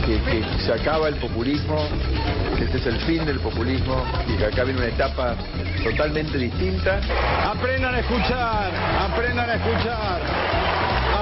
[0.00, 1.76] que, que se acaba el populismo,
[2.56, 5.36] que este es el fin del populismo y que acá viene una etapa
[5.82, 7.00] totalmente distinta.
[7.50, 10.20] Aprendan a escuchar, aprendan a escuchar,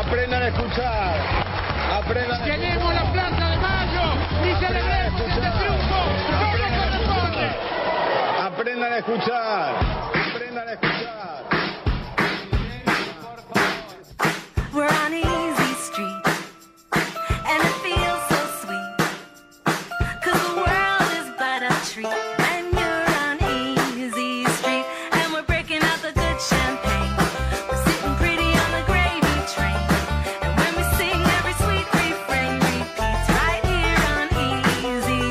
[0.00, 1.16] aprendan a escuchar,
[2.02, 6.00] aprendan a Queremos la Plaza de Mayo y celebremos este triunfo
[6.40, 7.46] como corresponde.
[8.42, 9.74] Aprendan a escuchar,
[10.14, 10.98] aprendan a escuchar.
[14.74, 15.27] We're on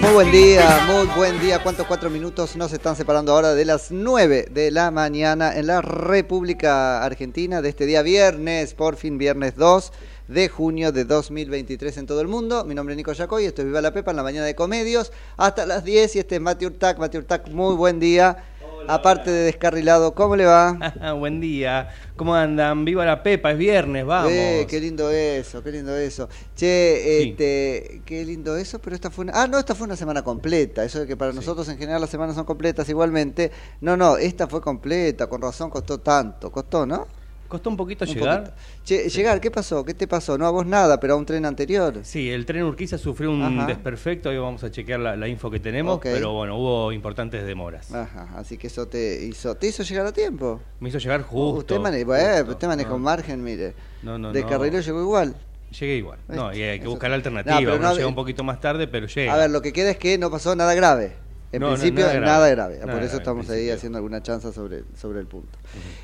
[0.08, 1.62] Muy buen día, muy buen día.
[1.62, 5.82] ¿Cuántos cuatro minutos nos están separando ahora de las 9 de la mañana en la
[5.82, 9.92] República Argentina de este día viernes, por fin viernes 2
[10.28, 12.66] de junio de 2023 en todo el mundo?
[12.66, 15.12] Mi nombre es Nico Yacoy, esto es Viva la Pepa en la mañana de Comedios
[15.38, 16.98] hasta las 10 y este es Mati Urtac.
[16.98, 18.44] Mati Urtac, muy buen día.
[18.90, 20.78] Aparte de descarrilado, ¿cómo le va?
[21.20, 22.86] Buen día, ¿cómo andan?
[22.86, 24.32] Viva la Pepa, es viernes, vamos.
[24.32, 26.30] Eh, qué lindo eso, qué lindo eso.
[26.56, 27.30] Che, Sí.
[27.32, 29.34] este, qué lindo eso, pero esta fue una...
[29.44, 30.86] Ah, no, esta fue una semana completa.
[30.86, 33.52] Eso de que para nosotros en general las semanas son completas igualmente.
[33.82, 36.50] No, no, esta fue completa, con razón costó tanto.
[36.50, 37.08] Costó, ¿no?
[37.48, 38.44] ¿Costó un poquito Un llegar?
[38.44, 38.58] poquito.
[38.84, 39.84] Che, llegar, ¿qué pasó?
[39.86, 40.38] ¿Qué te pasó?
[40.38, 42.00] No a vos nada, pero a un tren anterior.
[42.04, 43.66] Sí, el tren Urquiza sufrió un Ajá.
[43.68, 47.94] desperfecto, hoy vamos a chequear la, la info que tenemos, pero bueno, hubo importantes demoras.
[47.94, 50.60] Ajá, así que eso te hizo, te hizo llegar a tiempo.
[50.80, 51.76] Me hizo llegar Uh, justo.
[51.76, 52.52] usted justo.
[52.52, 53.74] usted maneja No, margen, mire.
[54.04, 54.48] No, no, de no.
[54.50, 55.36] carrilero llegó igual.
[55.80, 56.20] Llegué igual.
[56.28, 57.76] No, y hay que buscar la alternativa.
[57.76, 59.34] Uno llega un poquito más tarde, pero llega.
[59.34, 61.14] A ver, lo que queda es que no pasó nada grave.
[61.58, 62.56] En No, no, principio, nada nada grave.
[62.56, 62.74] grave.
[62.80, 63.76] Nada Por eso grave, estamos ahí principio.
[63.76, 65.58] haciendo alguna chanza sobre, sobre el punto.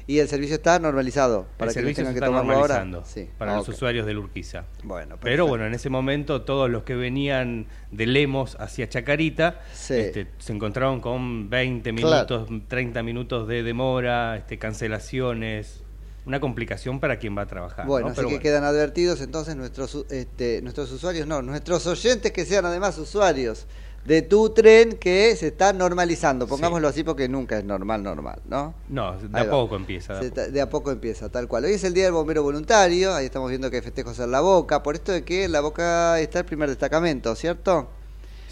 [0.08, 1.48] Y el servicio está normalizado.
[1.58, 3.04] Para el que servicio tengan se que está tomarlo ahora.
[3.06, 3.30] Sí.
[3.38, 3.76] para los Ok.
[3.76, 4.66] usuarios del Urquiza.
[4.84, 9.94] Bueno, Pero bueno, en ese momento todos los que venían de Lemos hacia Chacarita Sí.
[9.96, 12.28] este, se encontraron con 20 Claro.
[12.46, 15.82] minutos, 30 minutos de demora, este, cancelaciones,
[16.26, 17.86] una complicación para quien va a trabajar.
[17.86, 18.12] Bueno, ¿no?
[18.12, 18.44] así Pero que bueno.
[18.44, 23.68] quedan advertidos entonces nuestros, este, nuestros usuarios, no, nuestros oyentes que sean además usuarios
[24.06, 26.46] de tu tren que se está normalizando.
[26.48, 28.74] Pongámoslo así porque nunca es normal, normal, ¿no?
[28.90, 29.52] No, de Ahí a va.
[29.52, 30.14] poco empieza.
[30.14, 30.42] de a Se poco.
[30.42, 31.66] ta- de a poco empieza, tal cual.
[31.66, 34.42] Hoy es el Día del Bombero Voluntario, ahí estamos viendo que hay festejos en La
[34.42, 37.88] Boca, por esto de que en La Boca está el primer destacamento, ¿cierto?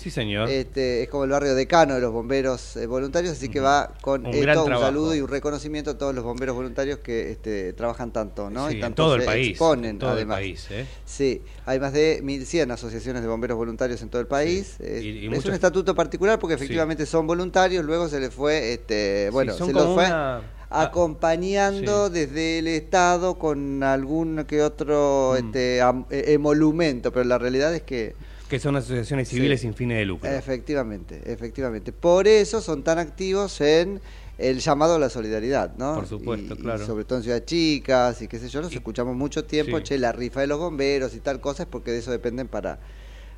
[0.01, 0.49] Sí, señor.
[0.49, 4.25] Este, es como el barrio decano de los bomberos eh, voluntarios, así que va con
[4.25, 8.11] Un esto un saludo y un reconocimiento a todos los bomberos voluntarios que este, trabajan
[8.11, 8.67] tanto, ¿no?
[8.67, 9.49] Sí, y en tanto todo el país.
[9.49, 10.39] exponen, en todo además.
[10.39, 10.85] el país, ¿eh?
[11.05, 14.77] Sí, hay más de 1.100 asociaciones de bomberos voluntarios en todo el país.
[14.79, 18.33] Eh, Y- y es muchos- un estatuto particular porque efectivamente son voluntarios, luego se les
[18.33, 20.37] fue, este, bueno, se los fue una-
[20.71, 25.45] ah, acompañando desde el Estado con algún que otro Mm.
[25.45, 28.15] este, am- eh, emolumento, pero la realidad es que
[28.51, 29.67] Que son asociaciones civiles Sí.
[29.67, 30.29] sin fines de lucro.
[30.29, 31.93] Efectivamente, efectivamente.
[31.93, 34.01] Por eso son tan activos en
[34.37, 35.95] el llamado a la solidaridad, ¿no?
[35.95, 36.85] Por supuesto, Y- y claro.
[36.85, 39.83] sobre todo en Ciudad Chicas y qué sé yo, nos escuchamos mucho tiempo, sí.
[39.83, 42.77] che, la rifa de los bomberos y tal cosa, es porque de eso dependen para,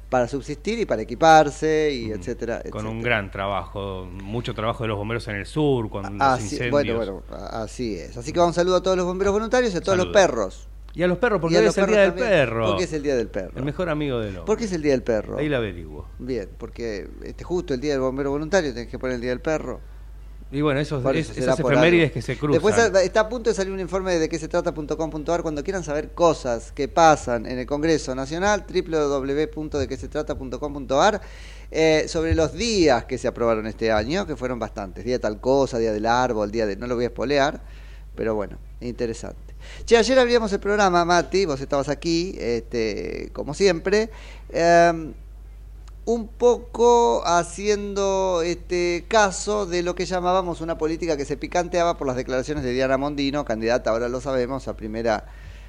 [0.10, 2.64] para subsistir y para equiparse y etcétera.
[2.72, 6.44] Con un gran trabajo, mucho trabajo de los bomberos en el sur, con los Así,
[6.56, 6.72] incendios.
[6.72, 8.18] bueno, bueno, así es.
[8.18, 10.68] Así que un saludo a todos los bomberos voluntarios y a todos los perros.
[10.96, 12.68] Y a los perros, porque hoy es el día del perro.
[12.68, 13.58] ¿Por qué es el día del perro?
[13.58, 14.44] El mejor amigo del hombre.
[14.46, 15.38] ¿Por qué es el día del perro?
[15.40, 16.08] Ahí la averiguo.
[16.20, 19.42] Bien, porque este, justo el día del bombero voluntario tenés que poner el día del
[19.42, 19.80] perro.
[20.52, 22.14] Y bueno, esos, es- eso será esas efemérides algo.
[22.14, 22.52] que se cruzan.
[22.62, 26.12] Después está a punto de salir un informe de qué se trata.com.ar cuando quieran saber
[26.12, 31.22] cosas que pasan en el Congreso Nacional, www.dequesetrata.com.ar,
[31.72, 35.04] eh, sobre los días que se aprobaron este año, que fueron bastantes.
[35.04, 36.76] Día tal cosa, día del árbol, día de...
[36.76, 37.60] No lo voy a espolear,
[38.16, 39.53] pero bueno, interesante.
[39.86, 44.10] Che, ayer abríamos el programa, Mati, vos estabas aquí, este, como siempre.
[44.50, 45.14] em,
[46.06, 52.08] un poco haciendo este caso de lo que llamábamos una política que se picanteaba por
[52.08, 55.26] las declaraciones de Diana Mondino, candidata, ahora lo sabemos, a primera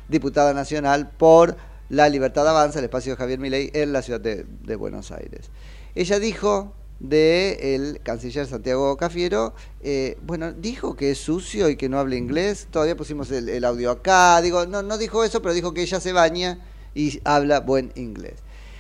[0.09, 1.57] diputada nacional por
[1.89, 5.51] la Libertad Avanza, el espacio de Javier Milei en la ciudad de, de Buenos Aires.
[5.95, 11.89] Ella dijo de el canciller Santiago Cafiero, eh, bueno, dijo que es sucio y que
[11.89, 15.55] no habla inglés, todavía pusimos el, el audio acá, digo, no, no dijo eso, pero
[15.55, 16.59] dijo que ella se baña
[16.95, 18.35] y habla buen inglés.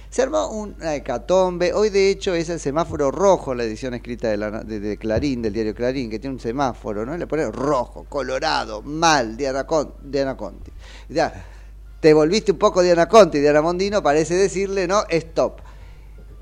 [0.08, 1.72] Se armó una hecatombe.
[1.72, 5.42] Hoy, de hecho, es el semáforo rojo, la edición escrita de, la- de- de Clarín,
[5.42, 7.16] del diario Clarín, que tiene un semáforo, ¿no?
[7.16, 10.70] Le pone rojo, colorado, mal, Diana, Con- Diana Conti.
[11.08, 11.44] Ya,
[11.98, 15.02] te volviste un poco Diana Conti, Diana Mondino, parece decirle, ¿no?
[15.10, 15.58] Stop.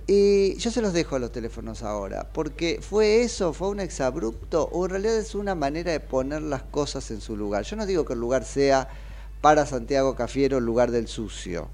[0.06, 4.68] Y yo se los dejo a los teléfonos ahora, porque fue eso, fue un exabrupto,
[4.72, 7.64] o en realidad es una manera de poner las cosas en su lugar.
[7.64, 8.88] Yo no digo que el lugar sea
[9.40, 11.68] para Santiago Cafiero el lugar del sucio,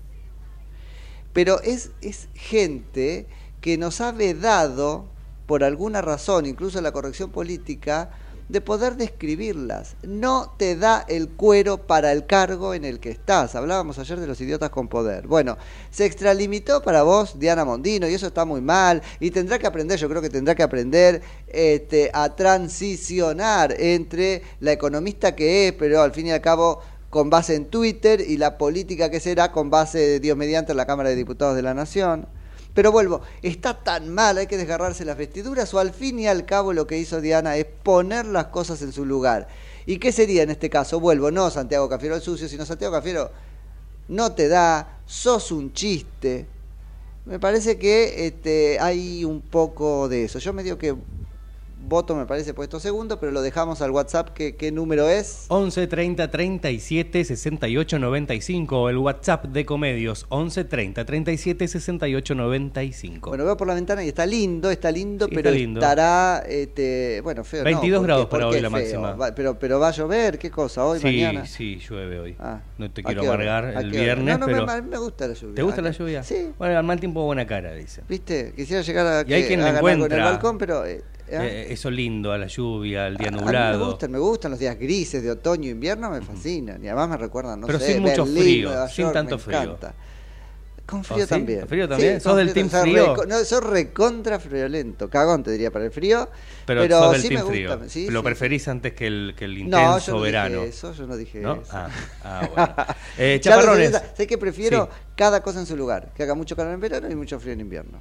[1.32, 3.26] pero es, es gente
[3.60, 5.06] que nos ha vedado,
[5.46, 8.10] por alguna razón, incluso la corrección política,
[8.48, 9.96] de poder describirlas.
[10.02, 13.54] No te da el cuero para el cargo en el que estás.
[13.54, 15.26] Hablábamos ayer de los idiotas con poder.
[15.26, 15.58] Bueno,
[15.90, 19.02] se extralimitó para vos Diana Mondino y eso está muy mal.
[19.20, 24.72] Y tendrá que aprender, yo creo que tendrá que aprender este, a transicionar entre la
[24.72, 26.80] economista que es, pero al fin y al cabo
[27.10, 31.08] con base en Twitter y la política que será con base Dios mediante la Cámara
[31.08, 32.26] de Diputados de la Nación.
[32.78, 36.46] Pero vuelvo, ¿está tan mal, hay que desgarrarse las vestiduras o al fin y al
[36.46, 39.48] cabo lo que hizo Diana es poner las cosas en su lugar?
[39.84, 41.00] ¿Y qué sería en este caso?
[41.00, 43.32] Vuelvo, no Santiago Cafiero el sucio, sino Santiago Cafiero
[44.06, 46.46] no te da, sos un chiste.
[47.24, 50.38] Me parece que este, hay un poco de eso.
[50.38, 50.94] Yo me digo que
[51.80, 54.30] voto me parece puesto segundo, pero lo dejamos al WhatsApp.
[54.30, 55.46] ¿Qué, qué número es?
[55.48, 63.30] 11 30 37 68 95, el WhatsApp de Comedios, 11 30 37 68 95.
[63.30, 65.80] Bueno, veo por la ventana y está lindo, está lindo, Sí, pero está lindo.
[65.80, 67.64] estará, este, bueno, feo.
[67.64, 68.06] 22 no, ¿por qué?
[68.06, 68.78] grados para ¿Por qué hoy la feo?
[68.78, 69.12] máxima.
[69.14, 70.84] Va- pero, pero va a llover, ¿qué cosa?
[70.84, 71.46] Hoy, sí, mañana.
[71.46, 72.36] sí, llueve hoy.
[72.38, 74.82] Ah, no te ¿a quiero amargar ¿A el viernes, No, no, pero...
[74.82, 75.54] me, gusta la lluvia.
[75.54, 76.22] ¿Te gusta ¿A la lluvia?
[76.22, 76.50] Sí.
[76.58, 78.02] Bueno, al mal tiempo buena cara, dice.
[78.08, 78.52] ¿Viste?
[78.54, 80.84] Quisiera llegar a, Y hay que- quien a le ganar con el encuentra balcón, pero...
[80.84, 81.66] eh, ¿eh?
[81.68, 83.86] Eh, eso lindo, a la lluvia, al día A mí me nublado.
[83.86, 86.82] gustan, me gustan los días grises de otoño e invierno, me fascinan.
[86.82, 89.62] Y además me recuerdan, no Pero sé, sin mucho Berlín, frío, sin tanto frío.
[89.62, 89.94] encanta.
[90.86, 91.28] Con ¿Oh, frío sí?
[91.28, 91.60] también.
[91.60, 92.14] ¿Con frío también?
[92.14, 93.16] Sí, ¿Sos del team Soy frío?
[93.28, 95.10] no, soy recontra friolento.
[95.10, 96.30] Cagón te diría para el frío.
[96.64, 97.78] Pero, Pero, sos del sí team me frío.
[97.78, 98.10] gusta.
[98.10, 100.56] Lo preferís antes que el, que el No, intenso yo no verano.
[100.60, 101.60] dije eso, yo no dije ¿No?
[101.60, 101.70] eso.
[101.72, 101.90] Ah,
[102.24, 102.74] ah, bueno.
[103.18, 104.02] Eh, chaparrones.
[104.16, 106.10] sé, que prefiero cada cosa en su lugar.
[106.14, 108.00] Que haga mucho calor en verano y mucho frío en invierno.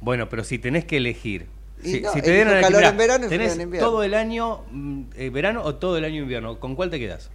[0.00, 1.48] Bueno, pero si tenés que elegir.
[1.82, 3.88] Y Si, no, si te a elegir, calor en verano tenés en invierno.
[3.88, 7.30] todo el año mm, eh, verano o todo el año invierno, ¿con cuál te quedas?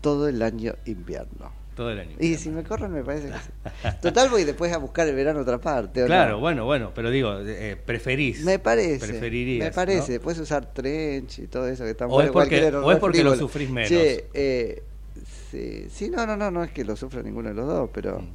[0.00, 1.52] Todo el año invierno.
[1.74, 2.16] Todo el año.
[2.18, 3.88] Y si me corren me parece que sí.
[4.00, 6.02] Total voy después a buscar el verano a otra parte.
[6.02, 6.38] ¿o Claro, no?
[6.40, 8.42] bueno, bueno, pero digo, eh, preferís.
[8.44, 9.06] Me parece.
[9.06, 9.66] Preferirías.
[9.68, 10.14] Me parece.
[10.16, 10.20] ¿no?
[10.22, 13.36] Puedes usar trench y todo eso que está O es porque- o es porque lo
[13.36, 13.90] sufrís menos.
[13.90, 14.82] Che, eh,
[15.50, 18.20] sí, sí, no, no, no, no es que lo sufra ninguno de los dos, pero
[18.20, 18.28] Mm.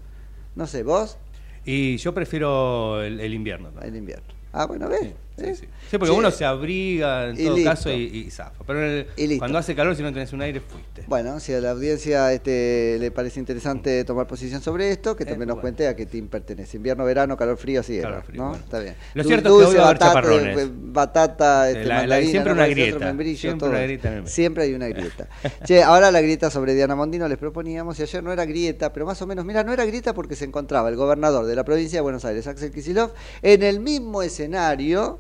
[0.56, 1.18] no sé, vos,
[1.66, 3.72] Y yo prefiero el, el invierno.
[3.82, 4.26] el invierno.
[4.54, 5.02] Ah, bueno, ves.
[5.02, 5.14] Sí,
[5.56, 5.66] Sí.
[5.90, 7.70] Sí, porque uno se abriga en y todo listo.
[7.70, 8.64] caso y, y zafa.
[8.66, 11.04] Pero el- Y cuando hace calor, si no tenés un aire, fuiste.
[11.08, 15.26] Bueno, si a la audiencia este, le parece interesante tomar posición sobre esto, que Eh,
[15.26, 15.62] también nos bueno.
[15.62, 16.78] cuente a qué team pertenece.
[16.78, 18.50] Invierno, verano, calor, frío, así Calor, frío, ¿no?
[18.50, 18.64] bueno.
[18.64, 18.96] Está bien.
[19.14, 20.58] Lo cierto es que batata, chaparrones.
[20.60, 22.60] eh, batata, este, La- la- siempre ¿no?
[22.60, 24.22] una grieta, membrillo, siempre una grieta.
[24.28, 25.28] Siempre hay una grieta.
[25.66, 29.06] che, ahora la grieta sobre Diana Mondino les proponíamos, y ayer no era grieta, pero
[29.06, 31.98] más o menos, mira, no era grieta porque se encontraba el gobernador de la provincia
[31.98, 35.20] de Buenos Aires, Axel Kicillof, en el mismo escenario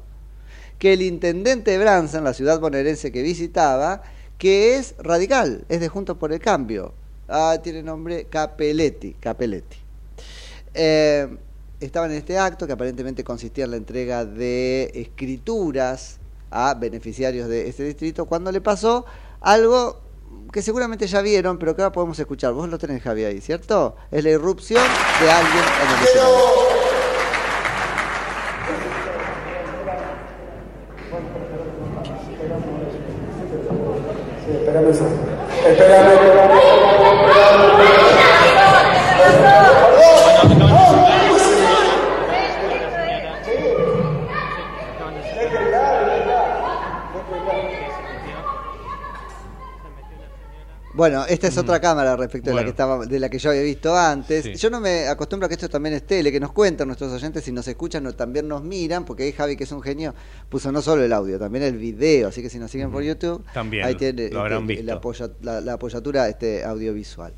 [0.81, 4.01] que el intendente de Branza, en la ciudad bonaerense que visitaba,
[4.39, 6.95] que es radical, es de Juntos por el Cambio.
[7.29, 9.13] Ah, tiene nombre Capelletti.
[9.13, 9.77] Capelletti.
[10.73, 11.38] Eh,
[11.79, 16.17] estaban en este acto que aparentemente consistía en la entrega de escrituras
[16.50, 19.05] a beneficiarios de este distrito, cuando le pasó
[19.39, 20.01] algo
[20.51, 22.53] que seguramente ya vieron, pero que ahora podemos escuchar.
[22.53, 23.97] Vos lo tenés, Javi, ahí, ¿cierto?
[24.09, 24.81] Es la irrupción
[25.21, 26.70] de alguien en el escenario.
[51.33, 53.95] Esta es otra cámara respecto de la que estaba, de la que yo había visto
[53.97, 54.43] antes.
[54.43, 54.53] Sí.
[54.55, 57.43] Yo no me acostumbro a que esto también es tele, que nos cuentan nuestros oyentes
[57.43, 60.13] si nos escuchan o también nos miran, porque ahí Javi, que es un genio,
[60.50, 63.43] puso no solo el audio, también el video, así que si nos siguen por YouTube,
[63.53, 65.01] También ahí tiene este, la,
[65.41, 67.33] la- la apoyatura este, audiovisual.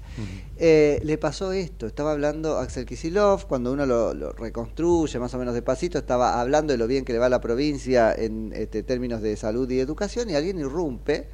[0.57, 5.37] Eh, le pasó esto, estaba hablando Axel Kisilov, cuando uno lo, lo reconstruye más o
[5.37, 8.83] menos despacito, estaba hablando de lo bien que le va a la provincia en este,
[8.83, 11.27] términos de salud y educación, y alguien irrumpe,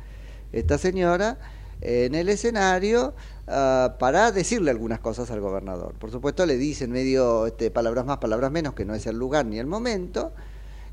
[0.51, 1.37] esta señora,
[1.81, 3.13] en el escenario
[3.47, 5.93] ah, para decirle algunas cosas al gobernador.
[5.95, 9.45] Por supuesto le dicen medio este, palabras más, palabras menos, que no es el lugar
[9.45, 10.33] ni el momento.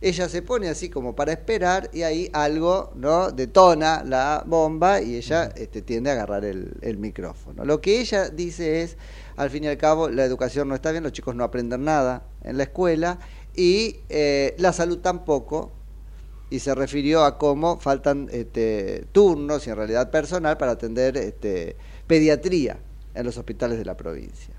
[0.02, 5.16] Ella se pone así como para esperar y ahí algo no detona la bomba y
[5.16, 7.64] ella este, tiende a agarrar el, el micrófono.
[7.64, 8.98] Lo que ella dice es,
[9.36, 12.24] al fin y al cabo, la educación no está bien, los chicos no aprenden nada
[12.44, 13.18] en la escuela
[13.56, 15.72] y eh, la salud tampoco,
[16.50, 21.76] y se refirió a cómo faltan este, turnos y en realidad personal para atender este,
[22.06, 22.78] pediatría
[23.14, 24.54] en los hospitales de la provincia.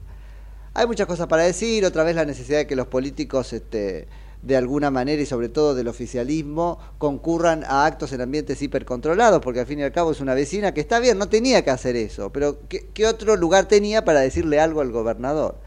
[0.73, 4.07] Hay muchas cosas para decir, otra vez la necesidad de que los políticos este,
[4.41, 9.61] de alguna manera y sobre todo del oficialismo concurran a actos en ambientes hipercontrolados, porque
[9.61, 11.95] al fin y al cabo es una vecina que está bien, no tenía que hacer
[11.95, 15.57] eso, pero ¿qué, qué otro lugar tenía para decirle algo al gobernador?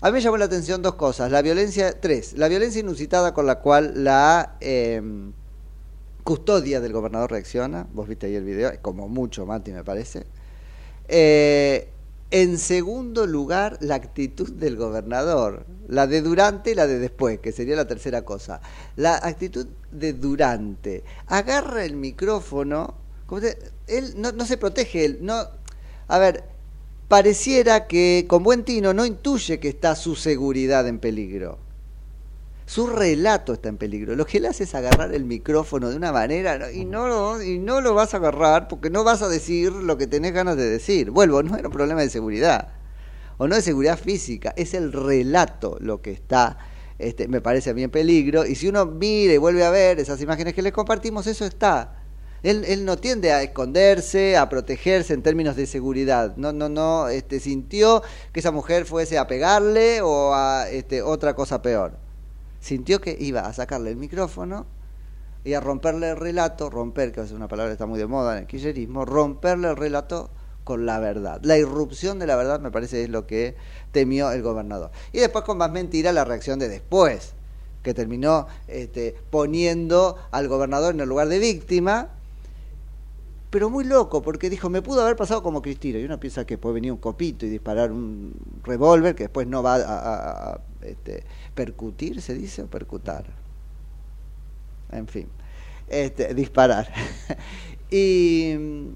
[0.00, 1.30] A mí me llamó la atención dos cosas.
[1.32, 5.02] La violencia, tres, la violencia inusitada con la cual la eh,
[6.22, 7.86] custodia del gobernador reacciona.
[7.92, 10.24] Vos viste ahí el video, como mucho, Mati, me parece.
[11.08, 11.88] Eh,
[12.30, 15.66] en segundo lugar, la actitud del gobernador.
[15.88, 18.60] La de durante y la de después, que sería la tercera cosa.
[18.94, 21.02] La actitud de durante.
[21.26, 22.94] Agarra el micrófono.
[23.26, 25.34] como se- él no se protege, él no.
[26.06, 26.44] A ver,
[27.08, 31.58] pareciera que con buen tino no intuye que está su seguridad en peligro.
[32.66, 34.14] Su relato está en peligro.
[34.14, 37.58] Lo que él hace es agarrar el micrófono de una manera y no, lo, y
[37.58, 40.68] no lo vas a agarrar porque no vas a decir lo que tenés ganas de
[40.68, 41.10] decir.
[41.10, 42.78] Vuelvo, no era un problema de seguridad
[43.38, 46.58] o no de seguridad física, es el relato lo que está,
[46.98, 48.44] este, me parece a mí en peligro.
[48.44, 51.97] Y si uno mira y vuelve a ver esas imágenes que les compartimos, eso está.
[52.42, 56.36] Él, no tiende a esconderse, a protegerse en términos de seguridad.
[56.36, 58.02] No, no, no, este, sintió
[58.32, 61.92] que esa mujer fuese a pegarle o a este, otra cosa peor.
[62.60, 64.66] Sintió que iba a sacarle el micrófono
[65.44, 68.34] y a romperle el relato, romper, que es una palabra que está muy de moda
[68.34, 70.30] en el kirchnerismo, romperle el relato
[70.64, 71.40] con la verdad.
[71.42, 73.56] La irrupción de la verdad me parece es lo que
[73.90, 74.90] temió el gobernador.
[75.12, 77.32] Y después con más mentira la reacción de después,
[77.82, 82.10] que terminó este, poniendo al gobernador en el lugar de víctima,
[83.50, 85.98] pero muy loco, porque dijo, me pudo haber pasado como Cristina.
[85.98, 89.62] Y uno piensa que puede venir un copito y disparar un revólver que después no
[89.62, 91.24] va a, este,
[91.54, 93.24] percutir, se dice, o percutar.
[94.92, 95.28] En fin,
[95.88, 96.92] este, disparar.
[97.90, 98.86] y mm,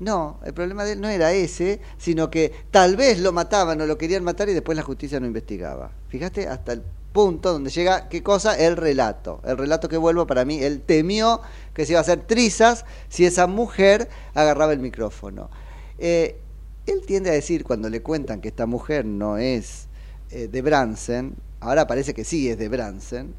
[0.00, 3.86] no, el problema de él no era ese, sino que tal vez lo mataban o
[3.86, 5.92] lo querían matar y después la justicia no investigaba.
[6.08, 6.82] Fíjate hasta el
[7.12, 8.56] punto donde llega, ¿qué cosa?
[8.56, 9.40] El relato.
[9.44, 11.40] El relato que vuelvo para mí, él temió
[11.74, 15.50] que se iba a hacer trizas si esa mujer agarraba el micrófono.
[15.98, 16.40] Eh,
[16.86, 19.86] él tiende a decir, cuando le cuentan que esta mujer no es
[20.30, 23.34] eh, de Bransen, ahora parece que sí es de Bransen,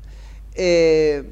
[0.55, 1.31] eh,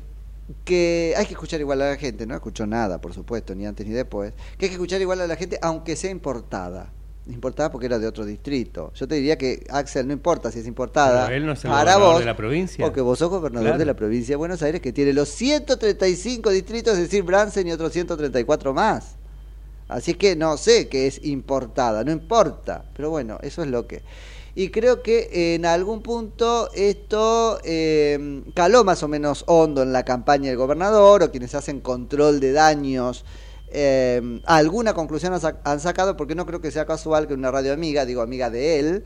[0.65, 3.88] que hay que escuchar igual a la gente, no escuchó nada, por supuesto, ni antes
[3.88, 6.91] ni después, que hay que escuchar igual a la gente aunque sea importada.
[7.27, 8.91] Importada porque era de otro distrito.
[8.95, 11.25] Yo te diría que Axel no importa si es importada.
[11.25, 12.83] Pero él no es el para gobernador vos, de la provincia.
[12.85, 13.79] Porque vos sos gobernador Claro.
[13.79, 17.71] de la provincia de Buenos Aires que tiene los 135 distritos, es decir, Bransen y
[17.71, 19.15] otros 134 más.
[19.87, 22.85] Así que no sé que es importada, no importa.
[22.95, 24.01] Pero bueno, eso es lo que.
[24.55, 30.03] Y creo que en algún punto esto eh, caló más o menos hondo en la
[30.03, 33.23] campaña del gobernador o quienes hacen control de daños.
[33.71, 38.05] Eh, alguna conclusión han sacado porque no creo que sea casual que una radio amiga,
[38.05, 39.03] digo amiga de él,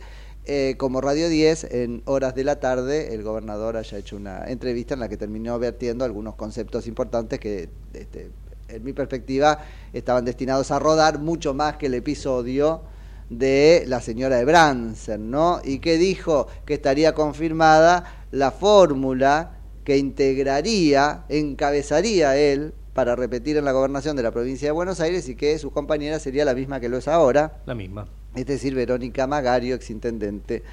[0.47, 4.93] eh, como Radio 10, en horas de la tarde, el gobernador haya hecho una entrevista
[4.93, 8.29] en la que terminó vertiendo algunos conceptos importantes que, este,
[8.67, 9.59] en mi perspectiva,
[9.91, 12.83] estaban destinados a rodar mucho más que el episodio
[13.31, 15.61] de la señora de Bransen, ¿no?
[15.63, 23.65] Y que dijo que estaría confirmada la fórmula que integraría, encabezaría él para repetir en
[23.65, 26.79] la gobernación de la provincia de Buenos Aires y que su compañera sería la misma
[26.79, 28.07] que lo es ahora, La misma.
[28.33, 30.63] es decir, Verónica Magario, exintendente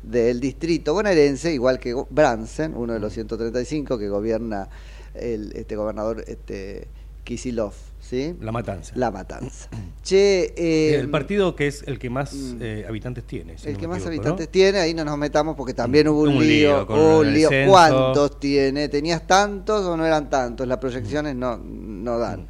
[0.00, 4.68] del distrito bonaerense, igual que Bransen, uno de los 135 que gobierna
[5.14, 6.86] el este gobernador este
[7.24, 8.36] Kisilov, ¿sí?
[8.40, 8.92] La matanza.
[8.96, 9.68] La matanza.
[10.02, 13.56] Che, eh, el partido que es el que más eh, habitantes tiene.
[13.56, 16.22] si el no que más equivoco, habitantes tiene, ahí no nos metamos porque también hubo
[16.22, 17.48] un, Un lío, un lío.
[17.48, 17.70] censo.
[17.70, 18.88] ¿Cuántos tiene?
[18.88, 20.66] ¿Tenías tantos o no eran tantos?
[20.68, 22.46] Las proyecciones no, no dan.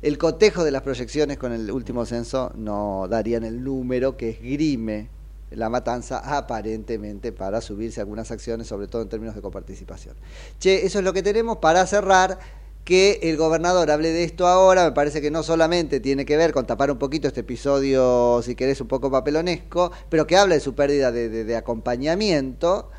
[0.00, 5.08] el cotejo de las proyecciones con el último censo no darían el número que esgrime
[5.50, 10.16] la matanza aparentemente para subirse algunas acciones, sobre todo en términos de coparticipación.
[10.58, 12.38] Che, eso es lo que tenemos para cerrar.
[12.84, 16.52] Que el gobernador hable de esto ahora, me parece que no solamente tiene que ver
[16.52, 20.60] con tapar un poquito este episodio, si querés, un poco papelonesco, pero que habla de
[20.60, 22.90] su pérdida de, de- de acompañamiento,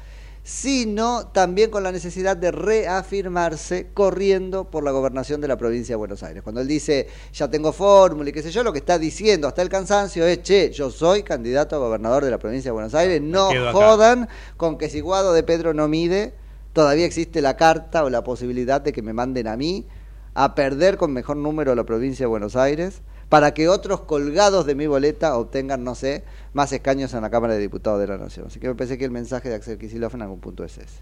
[0.41, 5.97] sino también con la necesidad de reafirmarse corriendo por la gobernación de la provincia de
[5.97, 6.43] Buenos Aires.
[6.43, 9.61] Cuando él dice, ya tengo fórmula y qué sé yo, lo que está diciendo hasta
[9.61, 13.21] el cansancio es, che, yo soy candidato a gobernador de la provincia de Buenos Aires,
[13.21, 16.33] no jodan con que si Guado de Pedro no mide,
[16.73, 19.85] todavía existe la carta o la posibilidad de que me manden a mí
[20.33, 24.75] a perder con mejor número la provincia de Buenos Aires para que otros colgados de
[24.75, 28.47] mi boleta obtengan, no sé, más escaños en la Cámara de Diputados de la Nación.
[28.47, 30.99] Así que me parece que el mensaje de Axel Kicillof en algún punto es ese.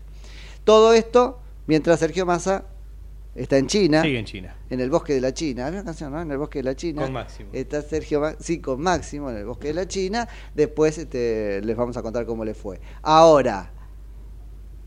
[0.64, 2.66] Todo esto mientras Sergio Massa
[3.36, 4.02] está en China.
[4.02, 4.56] Sigue en China.
[4.70, 5.68] En el bosque de la China.
[5.68, 6.22] Una canción, ¿no?
[6.22, 7.02] En el bosque de la China.
[7.04, 7.50] Con Máximo.
[7.54, 10.28] Está Sergio, Ma- sí, con Máximo en el bosque de la China.
[10.54, 12.80] Después este, les vamos a contar cómo le fue.
[13.02, 13.72] Ahora,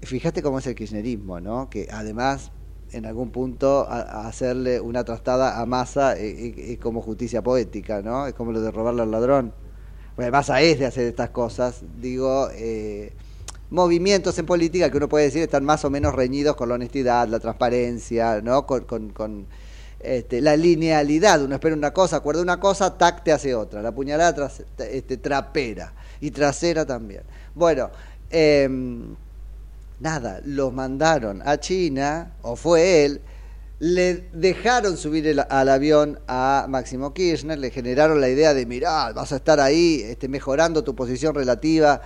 [0.05, 1.69] fíjate cómo es el kirchnerismo, ¿no?
[1.71, 2.51] Que además,
[2.93, 8.27] en algún punto, hacerle una trastada a Massa eh, eh, es como justicia poética, ¿no?
[8.27, 9.55] Es como lo de robarle al ladrón.
[10.17, 11.83] Bueno, Massa es de hacer estas cosas.
[12.01, 13.13] Digo, eh,
[13.71, 17.27] movimientos en política que uno puede decir están más o menos reñidos con la honestidad,
[17.29, 18.67] la transparencia, ¿no?
[18.67, 19.47] Con,
[20.01, 21.43] este, la linealidad.
[21.43, 23.83] Uno espera una cosa, acuerda una cosa, tac, te hace otra.
[23.83, 27.23] La puñalada tras- este, trapera y trasera también.
[27.55, 27.91] Bueno,
[28.31, 29.17] em,
[30.01, 33.21] nada, los mandaron a China, o fue él,
[33.79, 39.13] le dejaron subir el- al avión a Máximo Kirchner, le generaron la idea de, mirá,
[39.13, 42.01] vas a estar ahí este, mejorando tu posición relativa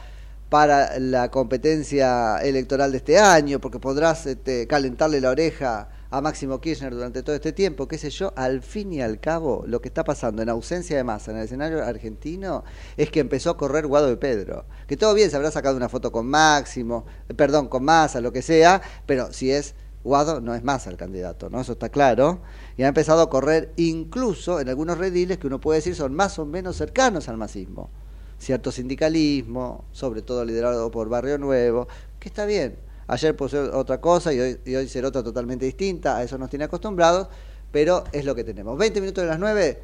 [0.49, 6.61] para la competencia electoral de este año, porque podrás este, calentarle la oreja a Máximo
[6.61, 9.89] Kirchner durante todo este tiempo, qué sé yo, al fin y al cabo, lo que
[9.89, 12.65] está pasando en ausencia de masa en el escenario argentino
[12.97, 14.65] es que empezó a correr Guado de Pedro.
[14.87, 18.33] Que todo bien, se habrá sacado una foto con Máximo, eh, perdón, con Massa, lo
[18.33, 21.61] que sea, pero si es Guado, no es Massa el candidato, ¿no?
[21.61, 22.41] Eso está claro.
[22.79, 26.39] Y ha empezado a correr incluso en algunos rediles que uno puede decir son más
[26.39, 27.91] o menos cercanos al masismo.
[28.39, 32.88] Cierto sindicalismo, sobre todo liderado por Barrio Nuevo, que está bien.
[33.09, 36.51] Ayer puso otra cosa y hoy, y hoy será otra totalmente distinta, a eso nos
[36.51, 37.29] tiene acostumbrados,
[37.73, 38.79] pero es lo que tenemos.
[38.79, 39.83] 20 minutos de las 9,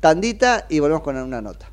[0.00, 1.68] tandita y volvemos con una nota.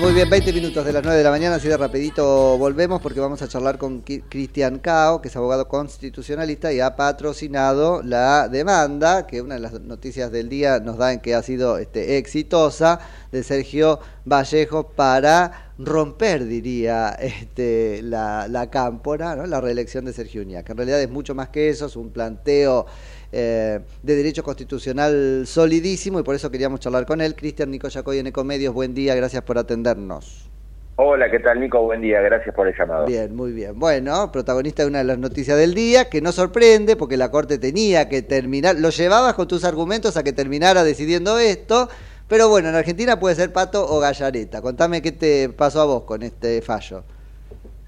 [0.00, 3.20] Muy bien, 20 minutos de las 9 de la mañana, así de rapidito volvemos porque
[3.20, 9.26] vamos a charlar con Cristian Cao, que es abogado constitucionalista y ha patrocinado la demanda,
[9.26, 12.98] que una de las noticias del día nos da en que ha sido este, exitosa,
[13.32, 20.66] de Sergio Vallejo para romper, diría, este, la, la cámpora, la reelección de Sergio Uñac.
[20.66, 22.86] que En realidad es mucho más que eso, es un planteo
[23.36, 27.34] eh, de derecho constitucional solidísimo y por eso queríamos charlar con él.
[27.34, 30.48] Cristian Nico Yacoy en Ecomedios, buen día, gracias por atendernos.
[30.96, 31.82] Hola, ¿qué tal Nico?
[31.82, 33.06] Buen día, gracias por el llamado.
[33.06, 33.76] Bien, muy bien.
[33.76, 37.58] Bueno, protagonista de una de las noticias del día, que no sorprende porque la Corte
[37.58, 41.88] tenía que terminar, lo llevabas con tus argumentos a que terminara decidiendo esto,
[42.28, 44.62] pero bueno, en Argentina puede ser pato o gallareta.
[44.62, 47.02] Contame qué te pasó a vos con este fallo.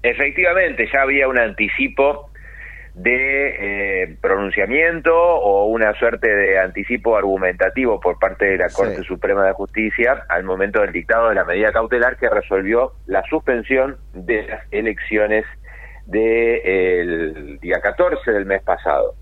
[0.03, 2.29] Efectivamente, ya había un anticipo
[2.97, 9.03] de eh, pronunciamiento o una suerte de anticipo argumentativo por parte de la Corte Sí.
[9.03, 13.97] Suprema de Justicia al momento del dictado de la medida cautelar que resolvió la suspensión
[14.13, 15.45] de las elecciones
[16.07, 19.13] del día 14 del mes pasado.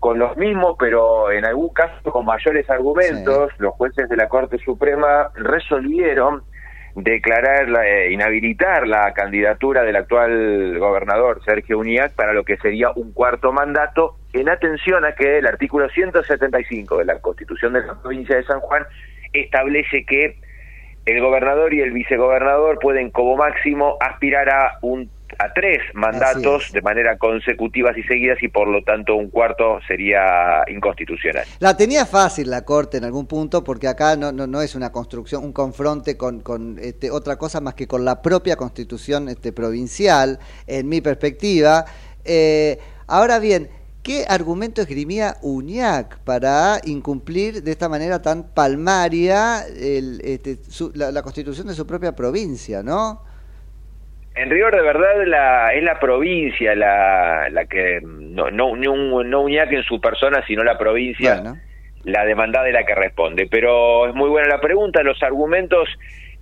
[0.00, 4.58] Con los mismos, pero en algún caso con mayores argumentos, los jueces de la Corte
[4.58, 6.42] Suprema resolvieron
[6.94, 12.90] declarar, la- eh, inhabilitar la candidatura del actual gobernador Sergio Uñac para lo que sería
[12.94, 17.94] un cuarto mandato, en atención a que el artículo 175 de la Constitución de la
[18.00, 18.84] provincia de San Juan
[19.32, 20.36] establece que
[21.06, 26.82] el gobernador y el vicegobernador pueden como máximo aspirar a un a tres mandatos de
[26.82, 31.44] manera consecutivas y seguidas y por lo tanto un cuarto sería inconstitucional.
[31.58, 34.92] La tenía fácil la Corte en algún punto porque acá no, no, no es una
[34.92, 39.52] construcción, un confronte con, con este, otra cosa más que con la propia constitución este,
[39.52, 41.84] provincial, en mi perspectiva.
[42.24, 43.68] Eh, ahora bien,
[44.02, 51.10] ¿qué argumento esgrimía Uñac para incumplir de esta manera tan palmaria el, este, su- la,
[51.10, 53.22] la constitución de su propia provincia, no?
[54.36, 59.40] En rigor de verdad la, es la provincia la, la que, no, no, no, no
[59.42, 61.42] Uñac en su persona, sino la provincia,
[62.02, 63.46] la demandada de la que responde.
[63.48, 65.88] Pero es muy buena la pregunta, los argumentos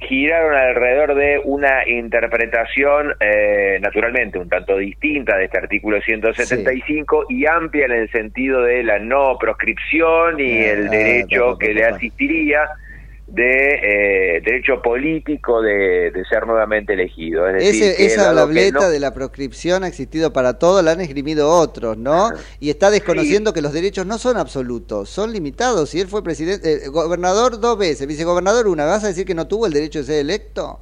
[0.09, 7.47] giraron alrededor de una interpretación eh, naturalmente un tanto distinta de este artículo 175 y
[7.47, 11.75] amplia en el sentido de la no proscripción y Eh, el ah, derecho pa, que
[11.75, 12.69] le asistiría
[13.33, 17.49] de eh, derecho político de, de ser nuevamente elegido.
[17.49, 21.01] Es decir, Ese- que esa no- de la proscripción ha existido para todo, la han
[21.01, 22.31] esgrimido otros, ¿no?
[22.61, 25.95] Y está desconociendo que los derechos no son absolutos, son limitados.
[25.95, 28.85] Y él fue presidente, eh, gobernador dos veces, vicegobernador una.
[28.85, 30.81] ¿Vas a decir que no tuvo el derecho de ser electo?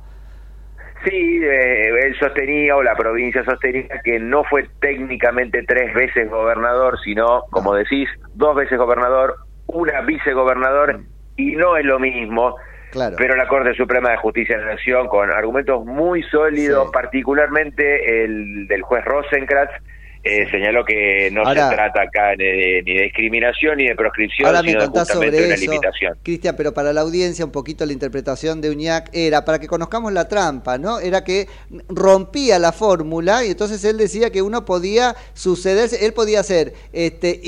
[1.05, 6.99] Sí, eh, él sostenía, o la provincia sostenía, que no fue técnicamente tres veces gobernador,
[7.05, 9.37] sino, como decís, dos veces gobernador,
[9.67, 11.01] una vicegobernador,
[11.41, 12.57] y no es lo mismo.
[12.91, 13.15] Claro.
[13.19, 18.67] Pero la Corte Suprema de Justicia de la Nación, con argumentos muy sólidos, particularmente el
[18.67, 19.71] del juez Rosenkratz,
[20.23, 24.49] eh, señaló que no Ahora- se trata acá de- ni de discriminación ni de proscripción,
[24.49, 26.19] Ahora me sino contás justamente sobre una eso, limitación.
[26.23, 30.13] Cristian, pero para la audiencia un poquito la interpretación de Uñac era, para que conozcamos
[30.13, 30.99] la trampa, ¿no?
[30.99, 31.47] Era que
[31.89, 37.41] rompía la fórmula y entonces él decía que uno podía sucederse, él podía ser este,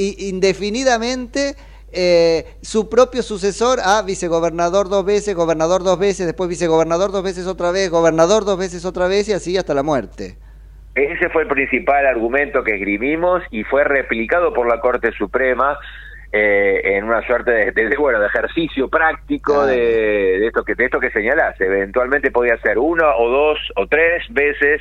[0.62, 1.56] indefinidamente
[1.92, 7.46] eh, su propio sucesor a vicegobernador dos veces, gobernador dos veces, después vicegobernador dos veces
[7.46, 10.36] otra vez, gobernador dos veces otra vez y así hasta la muerte.
[10.94, 15.78] Ese fue el principal argumento que esgrimimos y fue replicado por la Corte Suprema
[16.32, 20.84] eh, en una suerte de, de- bueno de ejercicio práctico de, de esto que de
[20.86, 21.58] esto que señalás.
[21.60, 24.80] Eventualmente podía ser uno o dos o tres veces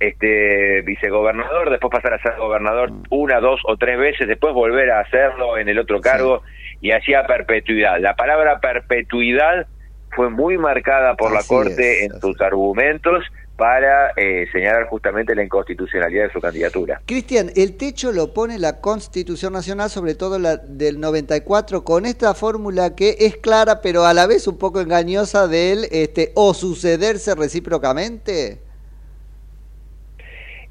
[0.00, 5.00] este vicegobernador, después pasar a ser gobernador una, dos o tres veces, después volver a
[5.00, 6.42] hacerlo en el otro cargo
[6.80, 7.98] y así a perpetuidad.
[8.00, 9.66] La palabra perpetuidad
[10.10, 13.24] fue muy marcada por la Corte en sus argumentos
[13.56, 17.00] para eh, señalar justamente la inconstitucionalidad de su candidatura.
[17.06, 22.34] Cristian, el techo lo pone la Constitución Nacional, sobre todo la del 94, con esta
[22.34, 27.34] fórmula que es clara, pero a la vez un poco engañosa del este, o sucederse
[27.34, 28.65] recíprocamente.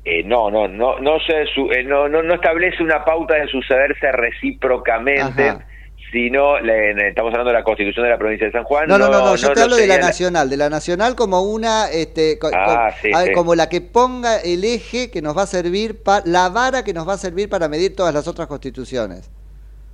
[0.07, 3.47] Eh, no, no, no, no se su- eh, no, no, no establece una pauta de
[3.47, 5.65] sucederse recíprocamente, Ajá.
[6.11, 8.87] sino le- estamos hablando de la Constitución de la provincia de San Juan.
[8.87, 11.41] No, no, no, no, yo te lo hablo de la nacional, de la nacional como
[11.41, 13.33] una, este, Ah, co- sí, a ver, sí.
[13.33, 16.93] como la que ponga el eje que nos va a servir, pa- la vara que
[16.93, 19.31] nos va a servir para medir todas las otras constituciones.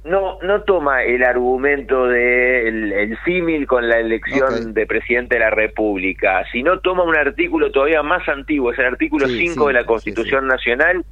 [0.03, 5.51] No, no toma el argumento del el símil con la elección de presidente de la
[5.51, 9.85] República, sino toma un artículo todavía más antiguo, es el artículo Sí, 5 de la
[9.85, 11.05] Constitución Nacional,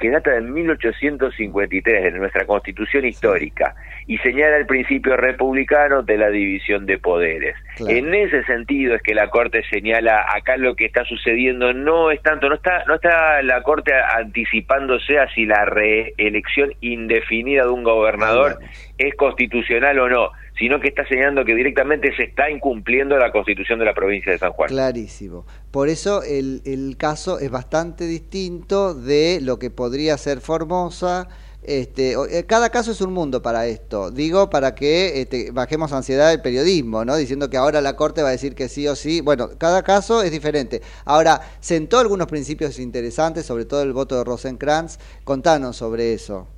[0.00, 3.76] que data de 1853, de nuestra Constitución histórica,
[4.06, 7.54] y señala el principio republicano de la división de poderes.
[7.76, 7.96] Claro.
[7.96, 12.20] En ese sentido es que la Corte señala acá lo que está sucediendo no es
[12.22, 17.84] tanto, no está, no está la Corte anticipándose a si la reelección indefinida de un
[17.84, 18.58] gobernador
[18.98, 23.78] es constitucional o no, sino que está señalando que directamente se está incumpliendo la Constitución
[23.78, 24.68] de la provincia de San Juan.
[24.68, 25.46] Clarísimo.
[25.70, 31.28] Por eso el, el caso es bastante distinto de lo que podría ser Formosa.
[31.64, 34.10] Este, eh, cada caso es un mundo para esto.
[34.10, 37.16] Digo, para que este, bajemos ansiedad del periodismo, ¿no?
[37.16, 39.20] Diciendo que ahora la Corte va a decir que sí o sí.
[39.20, 40.80] Bueno, cada caso es diferente.
[41.04, 44.98] Ahora, sentó algunos principios interesantes, sobre todo el voto de Rosenkrantz.
[45.22, 46.48] Contanos sobre eso.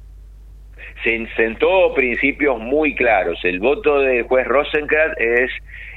[1.03, 3.39] se sentó principios muy claros.
[3.45, 5.51] El voto del juez Rosenkrantz es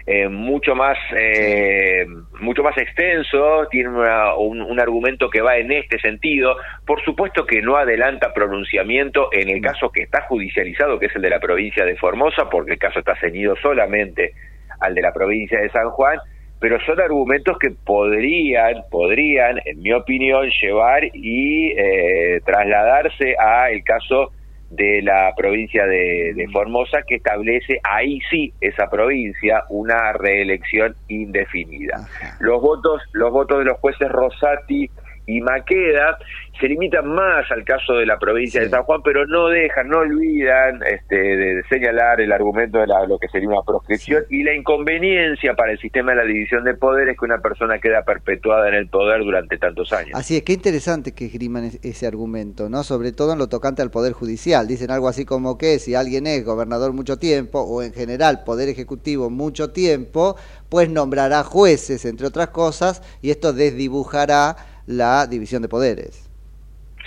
[0.09, 2.05] eh, mucho más eh,
[2.39, 6.55] mucho más extenso, tiene una- un, un argumento que va en este sentido.
[6.85, 11.21] Por supuesto que no adelanta pronunciamiento en el caso que está judicializado, que es el
[11.23, 14.31] de la provincia de Formosa, porque el caso está ceñido solamente
[14.79, 16.17] al de la provincia de San Juan.
[16.59, 23.83] Pero son argumentos que podrían, podrían, en mi opinión, llevar y eh, trasladarse a el
[23.83, 24.31] caso
[24.69, 32.07] de la provincia de, de Formosa que establece ahí sí esa provincia una reelección indefinida.
[32.39, 34.89] Los votos, los votos de los jueces Rosati
[35.29, 36.17] y Maqueda
[36.59, 39.99] se limitan más al caso de la provincia de San Juan, pero no dejan, no
[39.99, 44.53] olvidan este, de señalar el argumento de la- lo que sería una proscripción y la
[44.55, 48.75] inconveniencia para el sistema de la división de poderes que una persona queda perpetuada en
[48.75, 50.11] el poder durante tantos años.
[50.13, 52.83] Así es, qué interesante que esgriman es- ese argumento, ¿no?
[52.83, 54.65] Sobre todo en lo tocante al Poder Judicial.
[54.65, 58.69] Dicen algo así como que si alguien es gobernador mucho tiempo, o en general Poder
[58.69, 60.37] Ejecutivo mucho tiempo,
[60.69, 64.55] pues nombrará jueces, entre otras cosas, y esto desdibujará
[64.87, 66.29] la división de poderes.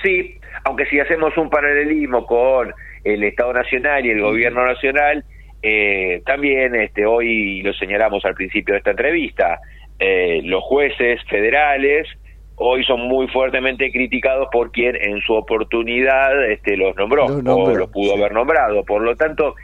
[0.02, 2.72] Sí, aunque si hacemos un paralelismo con
[3.04, 5.24] el Estado Nacional y el Gobierno Nacional,
[5.62, 9.60] eh, también este, hoy lo señalamos al principio de esta entrevista,
[9.98, 12.06] eh, los jueces federales
[12.62, 17.72] hoy son muy fuertemente criticados por quien en su oportunidad este, los nombró, Los nombró,
[17.72, 18.84] o los pudo haber nombrado.
[18.84, 19.54] Por lo tanto,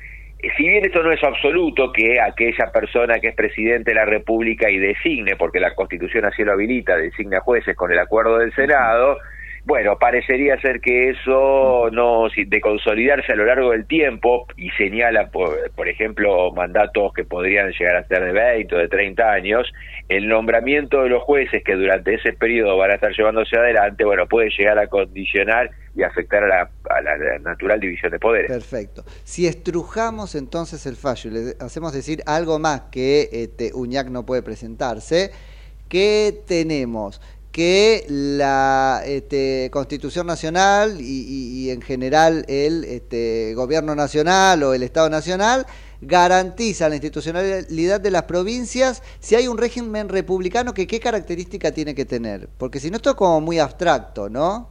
[0.57, 4.71] si bien esto no es absoluto que aquella persona que es presidente de la República
[4.71, 8.55] y designe, porque la Constitución así lo habilita, designe a jueces con el acuerdo del
[8.55, 9.19] Senado,
[9.67, 15.29] bueno, parecería ser que eso no, de consolidarse a lo largo del tiempo y señala,
[15.31, 19.73] por, por ejemplo, mandatos que podrían llegar a ser de 20 o de 30 años,
[20.09, 24.27] el nombramiento de los jueces que durante ese periodo van a estar llevándose adelante, bueno,
[24.29, 28.49] puede llegar a condicionar y afectar a la, a la natural división de poderes.
[28.51, 29.05] Perfecto.
[29.25, 34.43] Si estrujamos entonces el fallo le hacemos decir algo más que este, Uñac no puede
[34.43, 35.33] presentarse,
[35.89, 37.21] ¿qué tenemos?
[37.51, 44.75] Que la este, Constitución Nacional y, y- y en general el este, Gobierno Nacional o
[44.75, 45.65] el Estado Nacional
[46.01, 51.95] garantiza la institucionalidad de las provincias si hay un régimen republicano que qué característica tiene
[51.95, 52.49] que tener.
[52.59, 54.69] Porque si no esto es como muy abstracto, ¿no?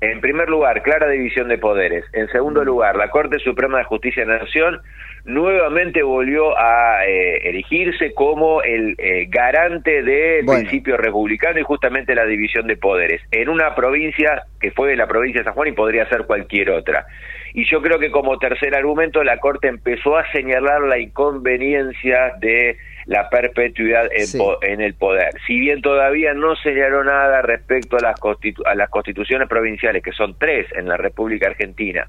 [0.00, 2.04] En primer lugar, clara división de poderes.
[2.12, 2.30] En Mm.
[2.30, 4.80] segundo lugar, la Corte Suprema de Justicia de la Nación
[5.24, 10.60] nuevamente volvió a eh, erigirse como el eh, garante del Bueno.
[10.60, 15.40] principio republicano y justamente la división de poderes en una provincia que fue la provincia
[15.40, 17.04] de San Juan y podría ser cualquier otra.
[17.54, 22.76] Y yo creo que como tercer argumento la Corte empezó a señalar la inconveniencia de
[23.06, 24.38] la perpetuidad en, Sí.
[24.38, 25.30] po- en el poder.
[25.46, 30.12] Si bien todavía no señaló nada respecto a las, constitu- a las constituciones provinciales, que
[30.12, 32.06] son tres en la República Argentina,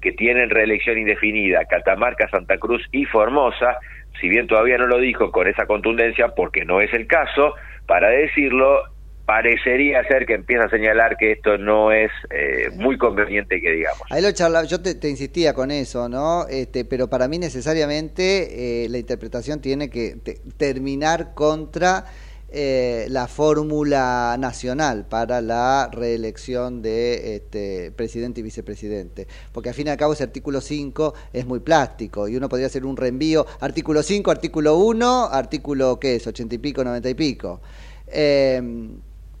[0.00, 3.78] que tienen reelección indefinida, Catamarca, Santa Cruz y Formosa,
[4.20, 7.54] si bien todavía no lo dijo con esa contundencia, porque no es el caso,
[7.86, 8.82] para decirlo,
[9.32, 14.02] parecería ser que empieza a señalar que esto no es eh, muy conveniente que digamos.
[14.10, 16.46] Ahí lo charlaba, yo te, insistía con eso, ¿no?
[16.48, 22.04] Este, pero para mí necesariamente eh, la interpretación tiene que te- terminar contra
[22.50, 29.26] eh, la fórmula nacional para la reelección de este, presidente y vicepresidente.
[29.50, 32.66] Porque al fin y al cabo ese artículo 5 es muy plástico y uno podría
[32.66, 36.26] hacer un reenvío, artículo 5, artículo 1, artículo, ¿qué es?
[36.26, 37.62] 80 y pico, 90 y pico.
[38.08, 38.60] Eh,